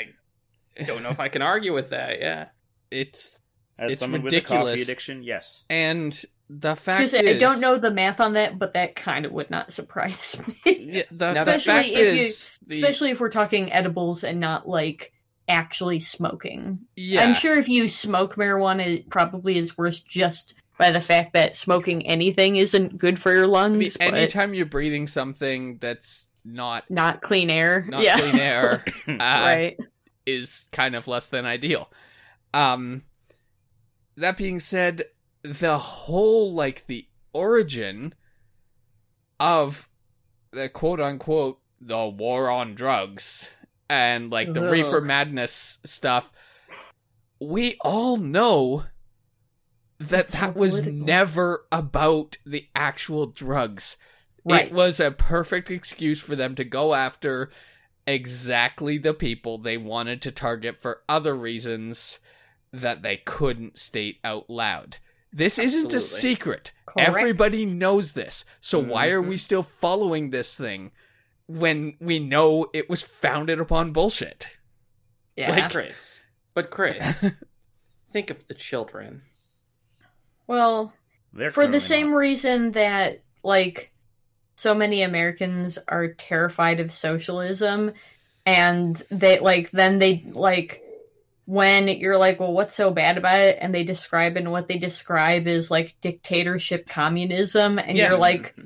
[0.80, 2.18] I don't know if I can argue with that.
[2.20, 2.46] Yeah.
[2.90, 3.36] it's
[3.78, 4.82] as it's someone with a coffee ridiculous.
[4.82, 5.64] addiction, yes.
[5.68, 8.96] and the fact gonna say, is I don't know the math on that, but that
[8.96, 10.76] kind of would not surprise me.
[10.78, 13.72] Yeah, the, Now the that- fact Especially if you- is the, Especially if we're talking
[13.72, 15.12] edibles and not like
[15.48, 16.80] actually smoking.
[16.96, 21.32] yeah, I'm sure if you smoke marijuana, it probably is worse just by the fact
[21.32, 23.78] that smoking anything isn't good for your I lungs.
[23.78, 27.86] mean, but anytime you're breathing something that's not not clean air.
[27.88, 28.18] not yeah.
[28.18, 29.76] clean air uh, right.
[30.24, 31.90] is kind of less than ideal.
[32.54, 33.02] Um
[34.16, 35.04] that being said,
[35.42, 38.14] the whole like the origin
[39.38, 39.88] of
[40.52, 43.50] the quote unquote the war on drugs
[43.90, 44.70] and like the Ugh.
[44.70, 46.32] reefer madness stuff
[47.40, 48.84] we all know
[49.98, 51.06] that It's so that was political.
[51.06, 53.96] never about the actual drugs
[54.48, 54.66] Right.
[54.66, 57.50] it was a perfect excuse for them to go after
[58.06, 62.20] exactly the people they wanted to target for other reasons
[62.72, 64.98] that they couldn't state out loud.
[65.32, 66.72] This isn't a secret.
[66.86, 67.08] Correct.
[67.08, 68.44] Everybody knows this.
[68.60, 69.36] So why are we mm-hmm.
[69.36, 70.92] still following this thing
[71.48, 74.46] when we know it was founded upon bullshit?
[75.36, 75.50] Yeah.
[75.50, 76.20] Like Chris.
[76.54, 77.24] But Chris,
[78.12, 79.22] think of the children.
[80.46, 80.92] Well,
[81.32, 82.16] They're for the same not.
[82.16, 83.92] reason that like
[84.56, 87.92] so many Americans are terrified of socialism
[88.44, 90.82] and they like then they like
[91.46, 94.78] when you're like well what's so bad about it and they describe and what they
[94.78, 98.10] describe is like dictatorship communism and Yeah.
[98.10, 98.56] you're like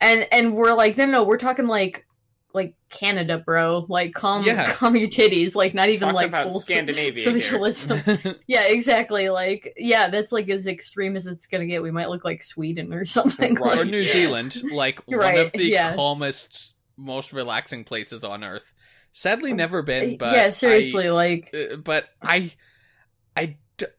[0.00, 2.06] and and we're like no no we're talking like
[2.54, 4.72] like Canada bro like calm Yeah.
[4.74, 8.00] calm your titties like not even Talking like about full so- Scandinavia socialism
[8.46, 9.28] yeah, exactly.
[9.28, 11.82] Like, yeah, that's like as extreme as it's gonna get.
[11.82, 13.54] We might look like Sweden or something.
[13.56, 13.78] Right.
[13.78, 14.12] or New Yeah.
[14.12, 15.94] Zealand, like one of the yeah.
[15.94, 18.72] calmest, most relaxing places on earth.
[19.12, 22.08] Sadly, never been, but yeah, I- seriously, like, Uh, but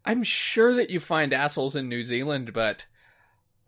[0.06, 2.86] I'm sure that you find assholes in New Zealand, but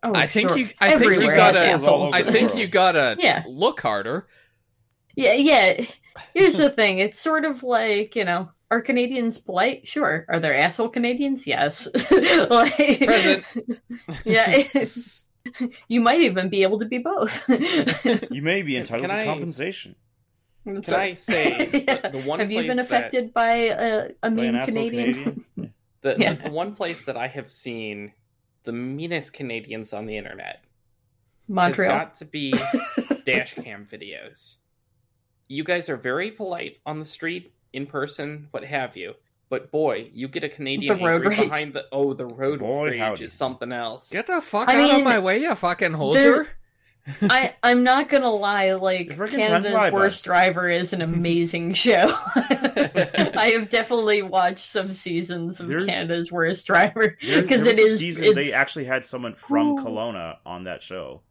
[0.02, 0.58] oh, I think sure.
[0.58, 2.14] you, I think you gotta, has Assholes all assholes.
[2.20, 3.42] over I think you gotta Yeah.
[3.46, 4.26] look harder.
[5.16, 5.84] Yeah, yeah.
[6.34, 6.98] Here's the thing.
[6.98, 9.86] It's sort of like you know, are Canadians polite?
[9.86, 10.24] Sure.
[10.28, 11.46] Are there asshole Canadians?
[11.46, 11.88] Yes.
[12.50, 13.44] like, Present.
[14.24, 14.64] yeah.
[15.88, 17.44] you might even be able to be both.
[18.30, 19.96] You may be entitled can to I- compensation.
[20.64, 22.08] That's Can I say Yeah.
[22.08, 25.12] the, the one Have you place been that- affected by a, a mean asshole Canadian?
[25.14, 25.74] Canadian?
[26.02, 26.34] The, Yeah.
[26.34, 28.12] the, the one place that I have seen
[28.62, 30.62] the meanest Canadians on the internet
[31.48, 31.90] Montreal.
[31.92, 32.54] has got to be
[33.26, 34.58] dash cam videos.
[35.48, 39.14] You guys are very polite on the street, in person, what have you.
[39.50, 41.38] But boy, you get a Canadian The road rage.
[41.40, 43.24] behind the oh the road Boy, rage howdy.
[43.26, 44.08] is something else.
[44.10, 46.46] Get the fuck I out of my way, you fucking there- hoser!
[47.22, 49.92] I I'm not gonna lie, like It's freaking time to lie, Canada's bud.
[49.92, 52.14] Worst Driver is an amazing show.
[52.36, 57.90] I have definitely watched some seasons of There's- Canada's Worst Driver because there it was
[57.90, 57.98] a is.
[57.98, 59.76] season it's, they actually had someone from Ooh.
[59.84, 61.22] Kelowna on that show.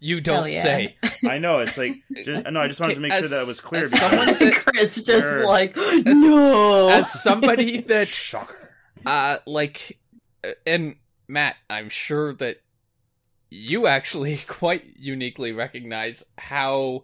[0.00, 0.60] You don't yeah.
[0.62, 0.96] say.
[1.28, 3.60] I know it's like just, no, I just wanted to make sure As- that was
[3.60, 3.84] clear.
[3.84, 5.46] as because- someone that- Chris just Sure.
[5.46, 6.88] like no.
[6.88, 8.70] As somebody that, shocker.
[9.04, 9.98] uh, like,
[10.44, 10.96] uh, and
[11.26, 12.58] Matt, I'm sure that
[13.50, 17.02] you actually quite uniquely recognize how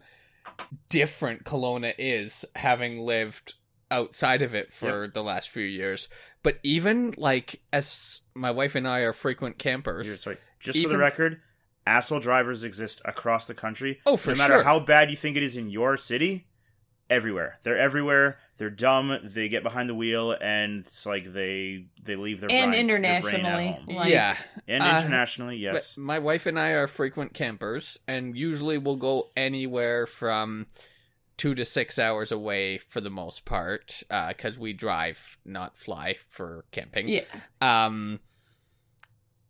[0.89, 3.55] different Kelowna is, having lived
[3.91, 6.09] outside of it for the last few years.
[6.43, 10.37] But even like as my wife and I are frequent campers, You're- sorry.
[10.61, 11.41] Just for Even- the record,
[11.87, 14.01] asshole drivers exist across the country.
[14.07, 14.35] Oh, for sure.
[14.35, 14.63] no matter sure.
[14.65, 16.47] how bad you think it is in your city,
[17.11, 17.59] everywhere.
[17.63, 18.39] They're everywhere.
[18.57, 19.19] They're dumb.
[19.23, 22.99] They get behind the wheel and it's like they they leave their And brain, their
[22.99, 23.97] brain at internationally, home.
[23.97, 24.37] like- yeah.
[24.69, 25.97] and uh, internationally, But yes.
[25.97, 30.67] my wife and I are frequent campers, and usually we'll go anywhere from
[31.37, 36.65] two to six hours away for the most part, because we drive, not fly, for
[36.71, 37.09] camping.
[37.09, 37.25] Yeah.
[37.61, 38.21] Um,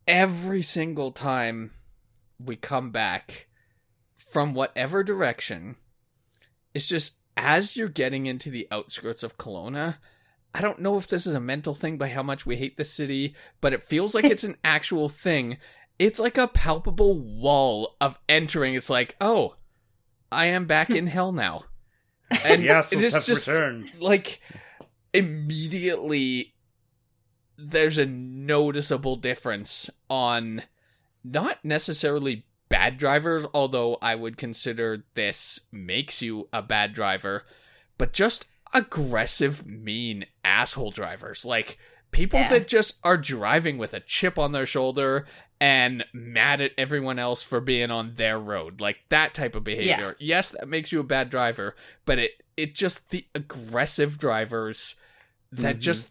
[0.07, 1.71] every single time
[2.43, 3.47] we come back
[4.17, 5.75] from whatever direction,
[6.73, 9.97] it's just as you're getting into the outskirts of Kelowna.
[10.53, 12.85] I don't know if this is a mental thing by how much we hate the
[12.85, 15.57] city, but it feels like it's an actual thing.
[15.99, 18.73] It's like a palpable wall of entering.
[18.75, 19.55] It's like, oh,
[20.31, 21.65] I am back in hell now.
[22.43, 23.91] And assholes have just returned.
[23.99, 24.41] like
[25.13, 26.55] immediately
[27.55, 30.63] there's a noticeable difference on
[31.25, 37.43] not necessarily bad drivers, although I would consider this makes you a bad driver,
[37.97, 41.45] but just aggressive, mean asshole drivers.
[41.45, 41.77] Like
[42.11, 42.49] people Yeah.
[42.49, 45.25] that just are driving with a chip on their shoulder
[45.59, 48.81] and mad at everyone else for being on their road.
[48.81, 50.15] Like that type of behavior.
[50.19, 54.95] Yes, that makes you a bad driver, but it it just the aggressive drivers
[55.51, 55.81] that Mhm.
[55.81, 56.09] just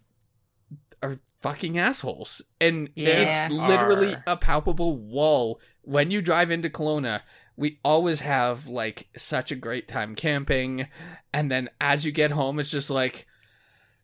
[1.04, 2.42] are fucking assholes.
[2.60, 3.08] And Yeah.
[3.22, 4.22] it's literally Are.
[4.26, 7.20] a palpable wall when you drive into Kelowna.
[7.56, 10.88] We always have like such a great time camping,
[11.32, 13.26] and then as you get home, it's just like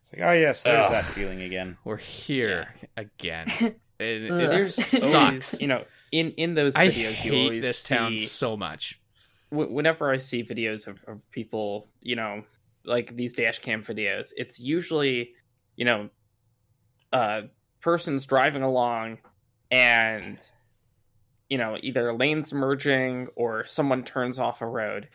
[0.01, 0.91] It's like, oh yes, there's Ugh.
[0.91, 1.77] that feeling again.
[1.83, 3.47] we're here again.
[4.03, 5.61] It, it sucks.
[5.61, 8.99] you know, in in those I videos, you hate always this town so much.
[9.51, 12.43] whenever I see videos of, of people, you know,
[12.83, 15.33] like these dash cam videos, it's usually,
[15.75, 16.09] you know,
[17.11, 17.41] uh,
[17.81, 19.19] persons driving along
[19.69, 20.39] and,
[21.49, 25.09] you know, either lanes merging or someone turns off a road.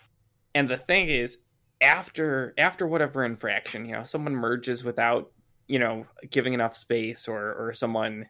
[0.54, 1.38] And the thing is,
[1.82, 5.30] after after whatever infraction, you know, someone merges without,
[5.68, 8.26] you know, giving enough space, or or someone,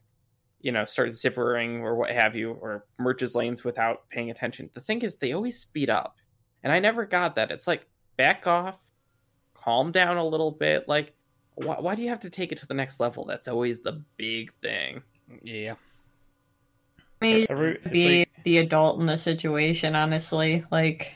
[0.61, 4.69] you know, starts zippering or what have you, or merges lanes without paying attention.
[4.75, 6.17] The thing is, they always speed up,
[6.64, 7.53] and I never got that.
[7.53, 7.87] It's like
[8.17, 8.81] back off,
[9.55, 10.89] calm down a little bit.
[10.89, 11.14] Like,
[11.57, 13.24] why, why do you have to take it to the next level?
[13.24, 15.02] That's always the big thing.
[15.42, 15.74] Yeah.
[17.20, 20.64] Me Every- be like- the adult in the situation, honestly.
[20.70, 21.14] Like,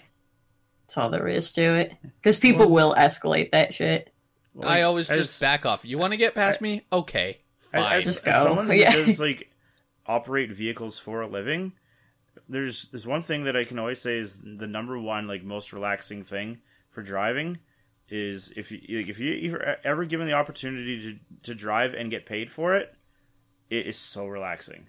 [0.83, 1.95] that's all there is to it.
[2.03, 4.13] Because people will escalate that shit.
[4.55, 5.85] like, I always as- just back off.
[5.85, 6.85] You want to get past me?
[6.93, 7.99] Okay, fine.
[7.99, 8.43] As, Just as go.
[8.49, 8.91] someone who Yeah.
[8.93, 9.51] does like
[10.07, 11.73] operate vehicles for a living,
[12.49, 15.73] there's there's one thing that I can always say is the number one like most
[15.73, 17.59] relaxing thing for driving
[18.11, 22.11] is if you like, if you ever, ever given the opportunity to to drive and
[22.11, 22.95] get paid for it,
[23.71, 24.89] it is so relaxing.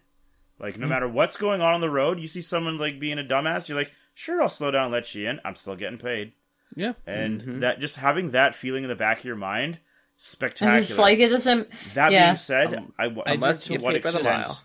[0.59, 0.89] Like no Mm.
[0.89, 3.77] matter what's going on on the road, you see someone like being a dumbass, you're
[3.77, 5.39] like, sure, I'll slow down, and let you in.
[5.45, 6.33] I'm still getting paid,
[6.75, 6.93] yeah.
[7.07, 7.59] and Mhm.
[7.61, 9.79] that just having that feeling in the back of your mind,
[10.17, 10.79] spectacular.
[10.79, 11.69] It's like it doesn't.
[11.95, 12.27] That Yeah.
[12.27, 14.61] being said, Um, I, I unless wonder to what get paid by the extent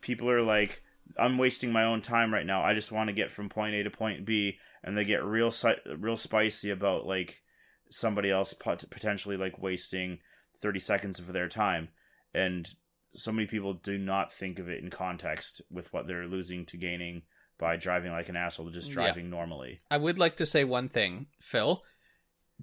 [0.00, 0.82] people are like,
[1.18, 2.62] I'm wasting my own time right now.
[2.62, 5.50] I just want to get from point A to point B, and they get real
[5.50, 7.42] si- real spicy about like
[7.90, 10.18] somebody else pot- potentially like wasting
[10.60, 11.88] thirty seconds of their time,
[12.34, 12.68] and
[13.14, 16.76] so many people do not think of it in context with what they're losing to
[16.76, 17.22] gaining
[17.58, 18.94] by driving like an asshole, just Yeah.
[18.94, 19.78] driving normally.
[19.90, 21.82] I would like to say one thing, Phil.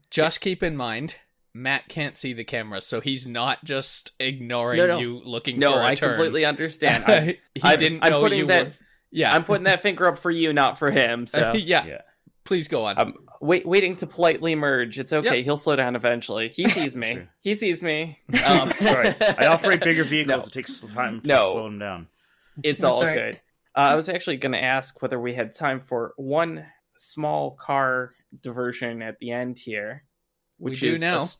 [0.09, 1.15] Just keep in mind,
[1.53, 4.99] Matt can't see the camera, so he's not just ignoring No, no.
[4.99, 6.09] you looking No, for a I turn.
[6.09, 7.03] No, I completely understand.
[7.07, 8.67] I, he I didn't I'm know putting you that.
[8.67, 8.73] were.
[9.11, 11.25] Yeah, I'm putting that finger up for you, not for him.
[11.27, 11.85] So yeah.
[11.85, 12.01] Yeah.
[12.45, 12.97] Please go on.
[12.97, 14.99] I'm wait, waiting to politely merge.
[14.99, 15.37] It's okay.
[15.37, 15.45] Yep.
[15.45, 16.49] He'll slow down eventually.
[16.49, 17.01] He sees True.
[17.01, 17.21] me.
[17.41, 18.17] he sees me.
[18.45, 20.37] Um, Sorry, I operate bigger vehicles.
[20.37, 20.43] No.
[20.45, 21.51] It takes time to No.
[21.53, 22.07] slow them down.
[22.63, 23.15] It's That's all right.
[23.15, 23.41] good.
[23.75, 26.65] Uh, I was actually going to ask whether we had time for one
[26.97, 30.03] small car diversion at the end here,
[30.59, 31.15] We which do is a now.
[31.17, 31.39] s-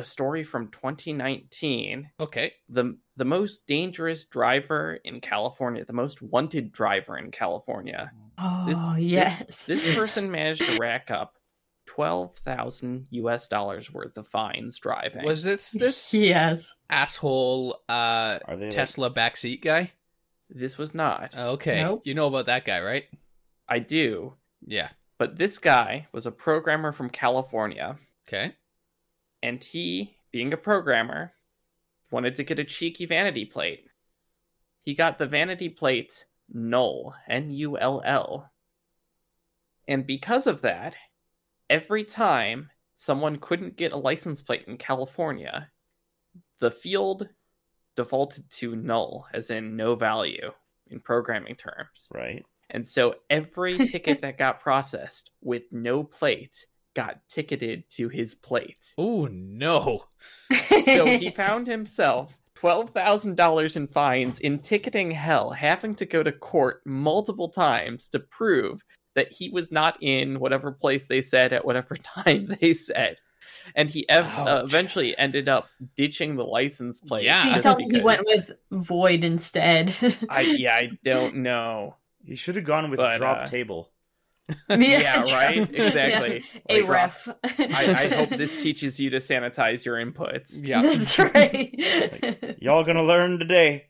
[0.00, 2.10] A, story from 2019.
[2.20, 2.52] okay.
[2.68, 8.12] The the most dangerous driver in California, the most wanted driver in California.
[8.38, 9.66] Oh, This- yes.
[9.66, 11.36] This person managed to rack up
[11.86, 13.48] twelve thousand U.S.
[13.48, 15.24] dollars worth of fines driving.
[15.24, 16.74] Was this this yes.
[16.88, 19.92] asshole uh Are they like- Tesla backseat guy?
[20.48, 21.36] this was not?
[21.36, 21.82] Okay.
[21.82, 22.02] Nope.
[22.06, 23.04] You know about that guy, right?
[23.68, 24.34] I do,
[24.66, 24.88] Yeah.
[25.16, 27.96] but this guy was a programmer from California.
[28.26, 28.54] Okay.
[29.42, 31.32] And he, being a programmer,
[32.10, 33.86] wanted to get a cheeky vanity plate.
[34.82, 38.50] He got the vanity plate null, N U L L.
[39.86, 40.96] And because of that,
[41.68, 45.70] every time someone couldn't get a license plate in California,
[46.58, 47.28] the field
[47.96, 50.50] defaulted to null, as in no value
[50.88, 52.08] in programming terms.
[52.12, 52.44] Right.
[52.70, 58.94] And so every ticket that got processed with no plate got ticketed to his plate.
[58.98, 60.04] Oh no.
[60.84, 66.82] So he found himself $12,000 in fines in ticketing hell, having to go to court
[66.84, 68.84] multiple times to prove
[69.14, 73.16] that he was not in whatever place they said at whatever time they said.
[73.74, 77.24] And he ev- uh, eventually ended up ditching the license plate.
[77.24, 77.42] Yeah.
[77.42, 79.94] Please just tell me he went with Void instead.
[80.28, 81.96] I yeah, I don't know.
[82.24, 83.89] He should have gone with But, drop uh, table.
[84.70, 85.68] Yeah, right?
[85.74, 86.44] Exactly.
[86.68, 87.28] A Like, ref.
[87.44, 90.60] I, I hope this teaches you to sanitize your inputs.
[90.66, 90.82] Yeah.
[90.82, 92.56] That's right.
[92.60, 93.86] Y'all gonna learn today.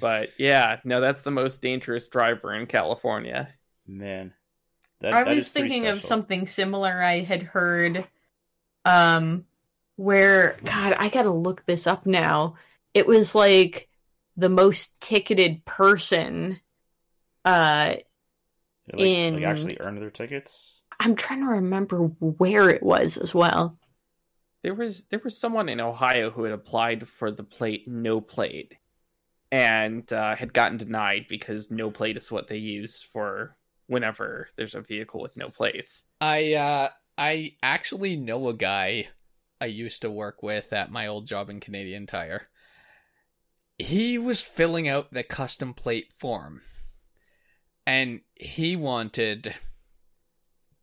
[0.00, 3.48] But yeah, no, that's the most dangerous driver in California.
[3.86, 4.32] Man.
[5.00, 8.06] That, I that was is thinking of something similar I had heard
[8.84, 9.44] um
[9.96, 12.56] where god, I got to look this up now.
[12.94, 13.88] It was like
[14.36, 16.60] the most ticketed person
[17.44, 17.96] uh
[18.92, 20.82] Like, in- like actually earn their tickets.
[21.00, 23.78] I'm trying to remember where it was as well.
[24.62, 28.74] There was there was someone in Ohio who had applied for the plate no plate
[29.52, 33.56] and uh, had gotten denied because no plate is what they use for
[33.86, 36.04] whenever there's a vehicle with no plates.
[36.20, 36.88] I uh
[37.18, 39.08] I actually know a guy
[39.60, 42.48] I used to work with at my old job in Canadian Tire.
[43.78, 46.62] He was filling out the custom plate form.
[47.86, 49.54] And he wanted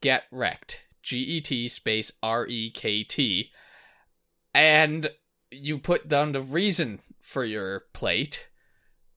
[0.02, 0.84] get wrecked.
[1.04, 3.50] G E T space R E K T.
[4.54, 5.10] And
[5.50, 8.48] you put down the reason for your plate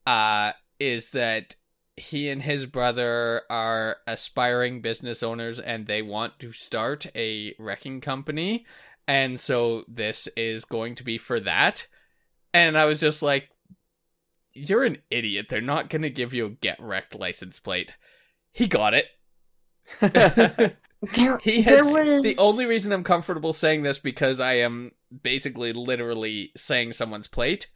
[0.06, 1.56] uh is that
[1.96, 8.00] he and his brother are aspiring business owners and they want to start a wrecking
[8.00, 8.66] company.
[9.06, 11.86] And so this is going to be for that.
[12.52, 13.48] And I was just like,
[14.54, 15.46] you're an idiot.
[15.48, 17.96] They're not going to give you a get wrecked license plate.
[18.52, 19.08] He got it.
[21.12, 24.92] There, He there has was the only reason I'm comfortable saying this because I am
[25.22, 27.68] basically literally saying someone's plate.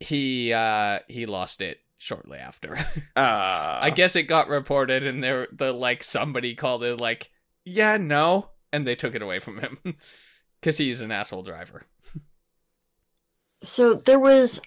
[0.00, 2.76] He uh he lost it shortly after.
[2.76, 2.80] Uh,
[3.16, 7.30] I guess it got reported and there the like somebody called it like,
[7.64, 9.78] "Yeah, no," and they took it away from him
[10.62, 11.86] cuz he's an asshole driver.
[13.62, 14.60] So there was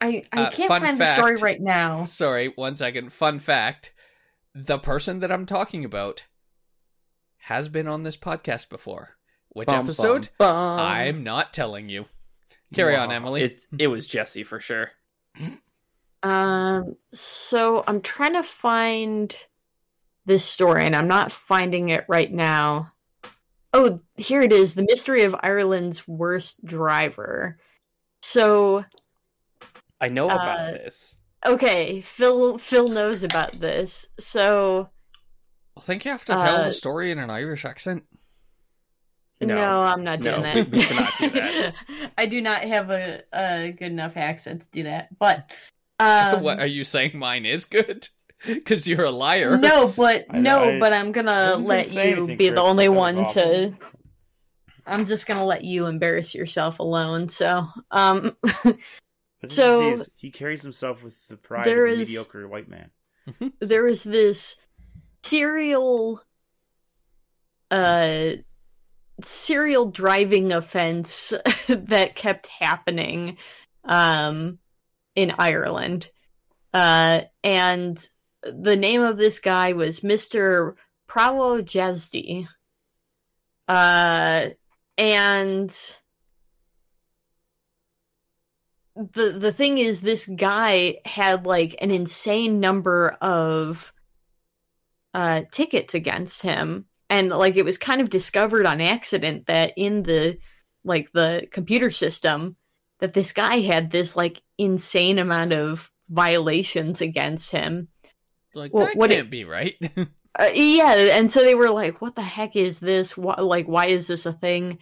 [0.00, 2.04] I I Uh, can't fun find the story right now.
[2.04, 3.12] Sorry, one second.
[3.12, 3.92] Fun fact,
[4.54, 6.24] the person that I'm talking about
[7.38, 9.16] has been on this podcast before.
[9.50, 10.30] Which bum, episode?
[10.38, 10.80] bum, bum.
[10.80, 12.06] I'm not telling you.
[12.74, 13.42] Carry on, Emily.
[13.42, 14.90] It it was Jesse for sure.
[16.22, 19.36] Um, so I'm trying to find
[20.26, 22.92] this story, and I'm not finding it right now.
[23.72, 27.58] Oh, here it is: the mystery of Ireland's worst driver.
[28.24, 28.82] So,
[30.00, 31.18] I know about Uh, this.
[31.44, 34.06] okay, Phil Phil knows about this.
[34.18, 34.88] So,
[35.76, 38.04] I think you have to tell Uh, the story in an Irish accent.
[39.42, 39.80] no, No.
[39.80, 40.70] I'm not doing No, that.
[40.70, 41.74] we cannot do that.
[42.18, 45.10] I do not have a, a good enough accent to do that.
[45.18, 45.50] But,
[45.98, 47.18] um, what are you saying?
[47.18, 48.08] Mine is good
[48.46, 49.58] because you're a liar.
[49.58, 52.62] No, but I- no, I but I'm gonna wasn't gonna let you anything, be the
[52.62, 53.76] only one was to.
[54.86, 57.28] I'm just gonna let you embarrass yourself alone.
[57.28, 58.36] So, um,
[59.46, 62.90] So- he carries himself with the pride of a is- mediocre white man.
[63.60, 64.56] there is this
[65.22, 66.22] serial,
[67.70, 68.30] uh,
[69.22, 71.32] serial driving offense
[71.68, 73.38] that kept happening,
[73.84, 74.58] um,
[75.14, 76.10] in Ireland,
[76.72, 78.08] uh, and
[78.42, 80.76] the name of this guy was Mister
[81.08, 82.48] Prawo Jazdy.
[83.68, 84.50] Uh,
[84.96, 85.70] and
[88.96, 93.92] the the thing is, this guy had like an insane number of
[95.12, 100.02] uh tickets against him, and like it was kind of discovered on accident that in
[100.04, 100.38] the
[100.84, 102.56] like the computer system
[103.00, 107.88] that this guy had this like insane amount of violations against him.
[108.54, 109.74] Like Well, that what it- can't be right.
[110.38, 113.16] Uh, yeah, and so they were like, "What the heck is this?
[113.16, 114.78] Why, like, why is this a thing?"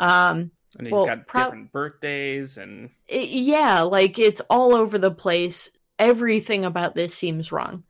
[0.00, 4.98] Um, And he's well, got pro- different birthdays and i- yeah, like it's all over
[4.98, 5.70] the place.
[5.98, 7.84] Everything about this seems wrong.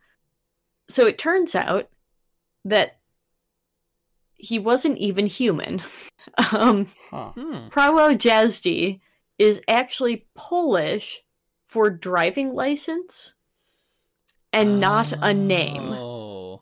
[0.89, 1.89] So it turns out
[2.65, 2.99] that
[4.35, 5.83] he wasn't even human.
[6.53, 7.31] um, Huh.
[7.33, 7.69] Hmm.
[7.69, 9.01] Prawo Jazdy
[9.39, 11.23] is actually Polish
[11.69, 13.35] for driving license
[14.53, 15.91] and not a name.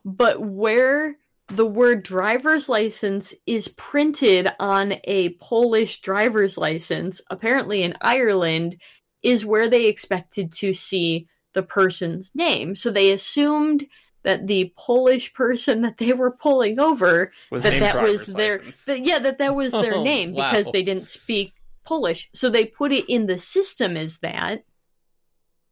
[0.04, 1.16] But where
[1.48, 8.76] the word driver's license is printed on a Polish driver's license, apparently in Ireland,
[9.22, 12.76] is where they expected to see the person's name.
[12.76, 13.86] So they assumed
[14.22, 19.04] that the Polish person that they were pulling over Was that that was their that,
[19.04, 20.50] yeah that that was their Oh, name wow.
[20.50, 21.52] because they didn't speak
[21.84, 22.30] Polish.
[22.34, 24.64] So they put it in the system as that.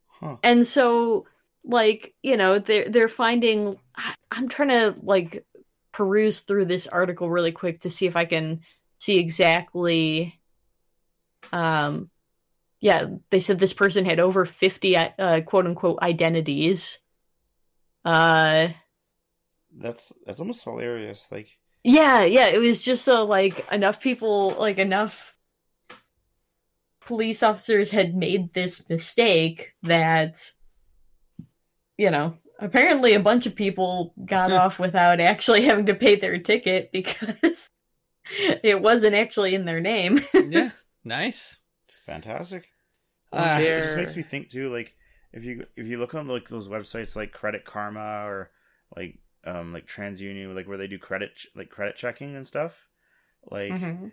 [0.08, 0.36] Huh.
[0.42, 1.26] And so
[1.64, 3.78] like, you know, they're they're finding
[4.30, 5.44] I'm trying to like
[5.92, 8.60] peruse through this article really quick to see if I can
[8.98, 10.40] see exactly
[11.52, 12.10] um
[12.80, 16.98] yeah, they said this person had over 50 uh, quote unquote identities.
[18.04, 18.68] Uh
[19.76, 21.28] That's that's almost hilarious.
[21.30, 25.34] Like yeah, yeah, it was just so like enough people, like enough
[27.00, 30.52] police officers had made this mistake that
[31.98, 36.38] you know, apparently a bunch of people got off without actually having to pay their
[36.38, 37.68] ticket because
[38.62, 40.20] it wasn't actually in their name.
[40.48, 40.70] yeah,
[41.04, 41.56] nice.
[42.06, 42.68] fantastic.
[43.32, 44.68] Uh, It just makes me think too.
[44.70, 44.94] Like
[45.32, 48.50] if you if you look on like those websites like Credit Karma or
[48.96, 52.88] like um like TransUnion, like where they do credit ch- like credit checking and stuff.
[53.50, 54.12] Like Mhm.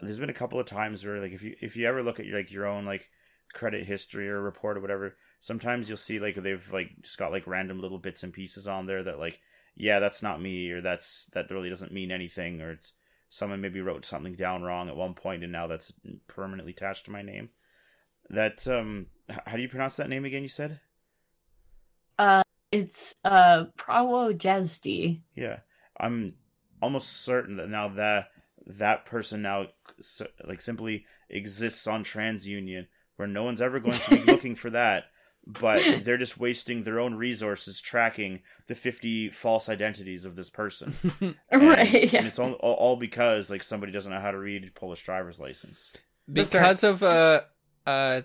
[0.00, 2.26] there's been a couple of times where like if you if you ever look at
[2.26, 3.10] your like your own like
[3.52, 7.46] credit history or report or whatever, sometimes you'll see like they've like just got like
[7.46, 9.40] random little bits and pieces on there that like
[9.76, 12.92] yeah that's not me or that's that really doesn't mean anything or it's
[13.28, 15.92] someone maybe wrote something down wrong at one point and now that's
[16.26, 17.50] permanently attached to my name.
[18.30, 19.06] That um
[19.46, 20.80] how do you pronounce that name again you said?
[22.18, 22.42] Uh
[22.72, 25.20] it's uh Prawo Jazdy.
[25.34, 25.58] Yeah.
[25.98, 26.34] I'm
[26.80, 28.30] almost certain that now that
[28.66, 29.66] that person now
[30.46, 32.86] like simply exists on TransUnion
[33.16, 35.04] where no one's ever going to be looking for that
[35.48, 40.94] but they're just wasting their own resources tracking the 50 false identities of this person.
[41.20, 42.12] And, right.
[42.14, 45.40] and it's all, all all because like somebody doesn't know how to read Polish driver's
[45.40, 45.92] license.
[46.28, 47.46] That's because of a
[47.86, 48.24] a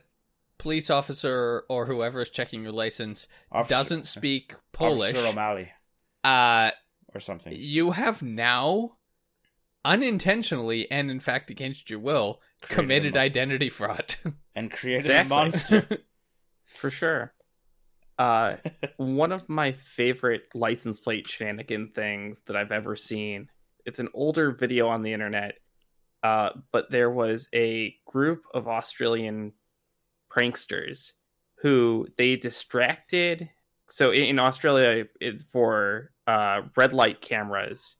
[0.57, 5.71] police officer or whoever is checking your license Officer- doesn't speak Polish, Officer O'Malley
[6.25, 6.71] uh,
[7.13, 7.53] or something.
[7.55, 8.97] you have now
[9.85, 14.15] unintentionally and in fact against your will Created committed a mon- identity fraud.
[14.55, 15.25] and created Exactly.
[15.25, 15.87] a monster.
[16.73, 17.33] For sure.
[18.17, 18.57] Uh,
[18.97, 23.49] one of my favorite license plate shenanigan things that I've ever seen.
[23.85, 25.55] It's an older video on the internet,
[26.21, 29.53] uh, but there was a group of Australian
[30.31, 31.13] pranksters
[31.57, 33.49] who they distracted.
[33.89, 37.97] So in Australia, it, for uh, red light cameras,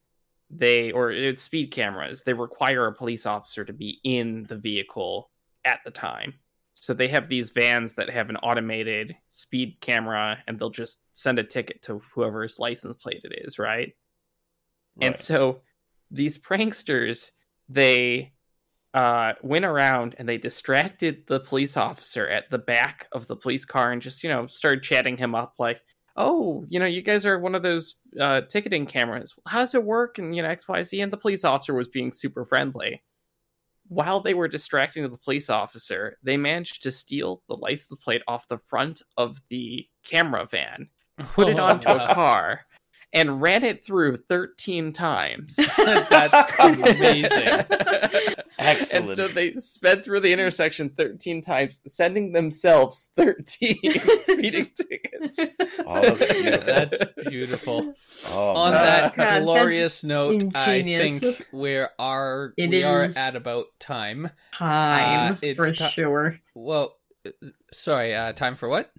[0.50, 5.32] they or it's speed cameras, they require a police officer to be in the vehicle
[5.66, 6.36] at the time.
[6.74, 11.40] So they have these vans that have an automated speed camera, and they'll just send
[11.40, 13.94] a ticket to whoever's license plate it is, right?
[15.02, 15.62] And so
[16.12, 17.32] these pranksters,
[17.70, 18.34] they
[18.94, 23.66] uh, went around and they distracted the police officer at the back of the police
[23.66, 25.82] car and just, you know, started chatting him up like,
[26.16, 29.34] oh, you know, you guys are one of those uh, ticketing cameras.
[29.48, 30.20] How does it work?
[30.20, 31.02] And, you know, XYZ.
[31.02, 33.02] And the police officer was being super friendly.
[33.94, 38.48] While they were distracting the police officer, they managed to steal the license plate off
[38.48, 40.90] the front of the camera van,
[41.20, 42.66] put it onto a car,
[43.14, 45.56] and ran it through 13 times.
[45.78, 47.48] That's amazing.
[47.48, 48.34] Excellent.
[48.94, 53.78] And so they sped through the intersection 13 times, sending themselves 13
[54.24, 55.40] speeding tickets.
[55.86, 56.64] Oh, that's beautiful.
[56.66, 57.94] That's beautiful.
[58.30, 63.18] oh, On that God, glorious note, I think we are It we are is.
[63.18, 64.30] at about time.
[64.54, 66.40] Time Uh, it's for ti- sure.
[66.56, 66.96] Well,
[67.28, 67.32] uh,
[67.74, 68.92] sorry, uh, time for what?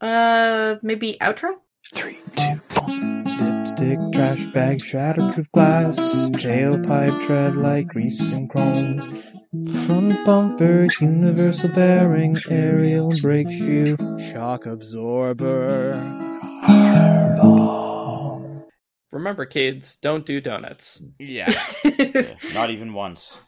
[0.00, 1.54] Uh, maybe outro.
[1.92, 2.53] Three, two,
[3.78, 3.88] one.
[3.88, 5.96] Lipstick, trash bag, shatterproof glass,
[6.32, 8.98] tailpipe tread like grease and chrome.
[9.86, 15.94] Front bumper, universal bearing, aerial brake shoe, shock absorber.
[19.12, 21.02] Remember, kids, don't do donuts.
[21.20, 21.52] Yeah.
[21.84, 23.38] Yeah, not even once.